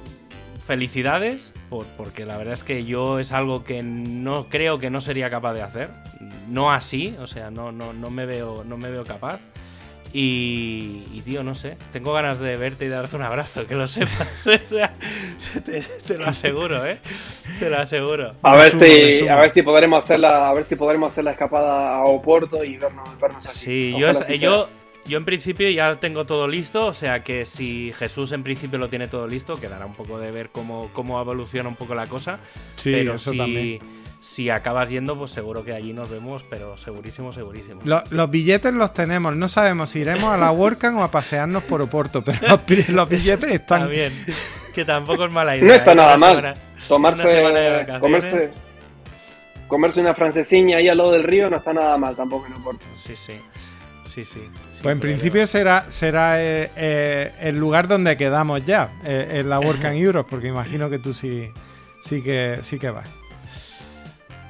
[0.59, 1.55] felicidades.
[1.97, 5.55] porque la verdad es que yo es algo que no creo que no sería capaz
[5.55, 5.89] de hacer.
[6.49, 9.41] No así, o sea, no, no, no, me, veo, no me veo capaz.
[10.13, 14.45] Y, tío, no sé, tengo ganas de verte y darte un abrazo, que lo sepas.
[16.07, 16.99] te, lo aseguro, ¿eh?
[17.59, 18.33] Te lo aseguro.
[18.43, 21.33] A ver si, a ver si podremos hacer la, a ver si podremos hacer la
[21.33, 23.59] escapada a Oporto y vernos, vernos así.
[23.59, 24.69] Sí, yo, yo,
[25.05, 28.89] yo en principio ya tengo todo listo, o sea que si Jesús en principio lo
[28.89, 32.39] tiene todo listo, quedará un poco de ver cómo, cómo evoluciona un poco la cosa.
[32.77, 33.81] Sí, pero eso también
[34.21, 37.83] si acabas yendo, pues seguro que allí nos vemos, pero segurísimo, segurísimo.
[37.85, 41.81] los billetes los tenemos, no sabemos si iremos a la WordCamp o a pasearnos por
[41.83, 42.39] Oporto, pero
[42.89, 43.83] los, billetes están.
[43.83, 44.13] Está bien,
[44.75, 45.69] que tampoco es mala idea.
[45.69, 45.95] No está ¿eh?
[45.95, 46.55] nada mal.
[46.89, 47.43] Tomarse,
[48.01, 48.51] comerse,
[49.67, 52.85] comerse una francesiña ahí al lado del río no está nada mal tampoco en Oporto.
[52.97, 53.35] Sí, sí.
[54.07, 54.41] Sí, sí.
[54.83, 59.97] pues en principio será, será eh, eh, el lugar donde quedamos ya, en la WordCamp
[59.97, 61.53] Europe, porque imagino que tú sí,
[62.01, 63.18] sí, que, sí que vas.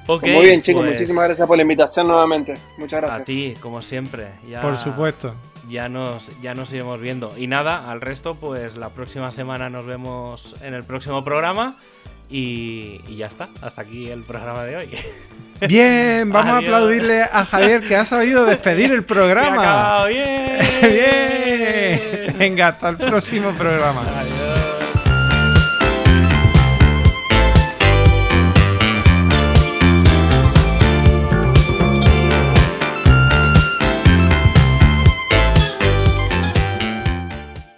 [0.08, 0.82] Pues muy bien, chicos.
[0.82, 2.54] Pues muchísimas gracias por la invitación nuevamente.
[2.78, 3.20] Muchas gracias.
[3.20, 4.28] A ti, como siempre.
[4.62, 5.34] por supuesto.
[5.68, 7.34] Ya nos, ya nos iremos viendo.
[7.36, 11.76] Y nada, al resto, pues la próxima semana nos vemos en el próximo programa.
[12.30, 13.48] Y, ya está.
[13.60, 14.88] Hasta aquí el programa de hoy.
[15.68, 20.06] Bien, vamos a aplaudirle a Javier que ha sabido despedir el programa.
[20.06, 20.58] bien.
[20.82, 22.38] bien.
[22.38, 24.02] Venga, hasta el próximo programa.
[24.02, 24.77] Adiós.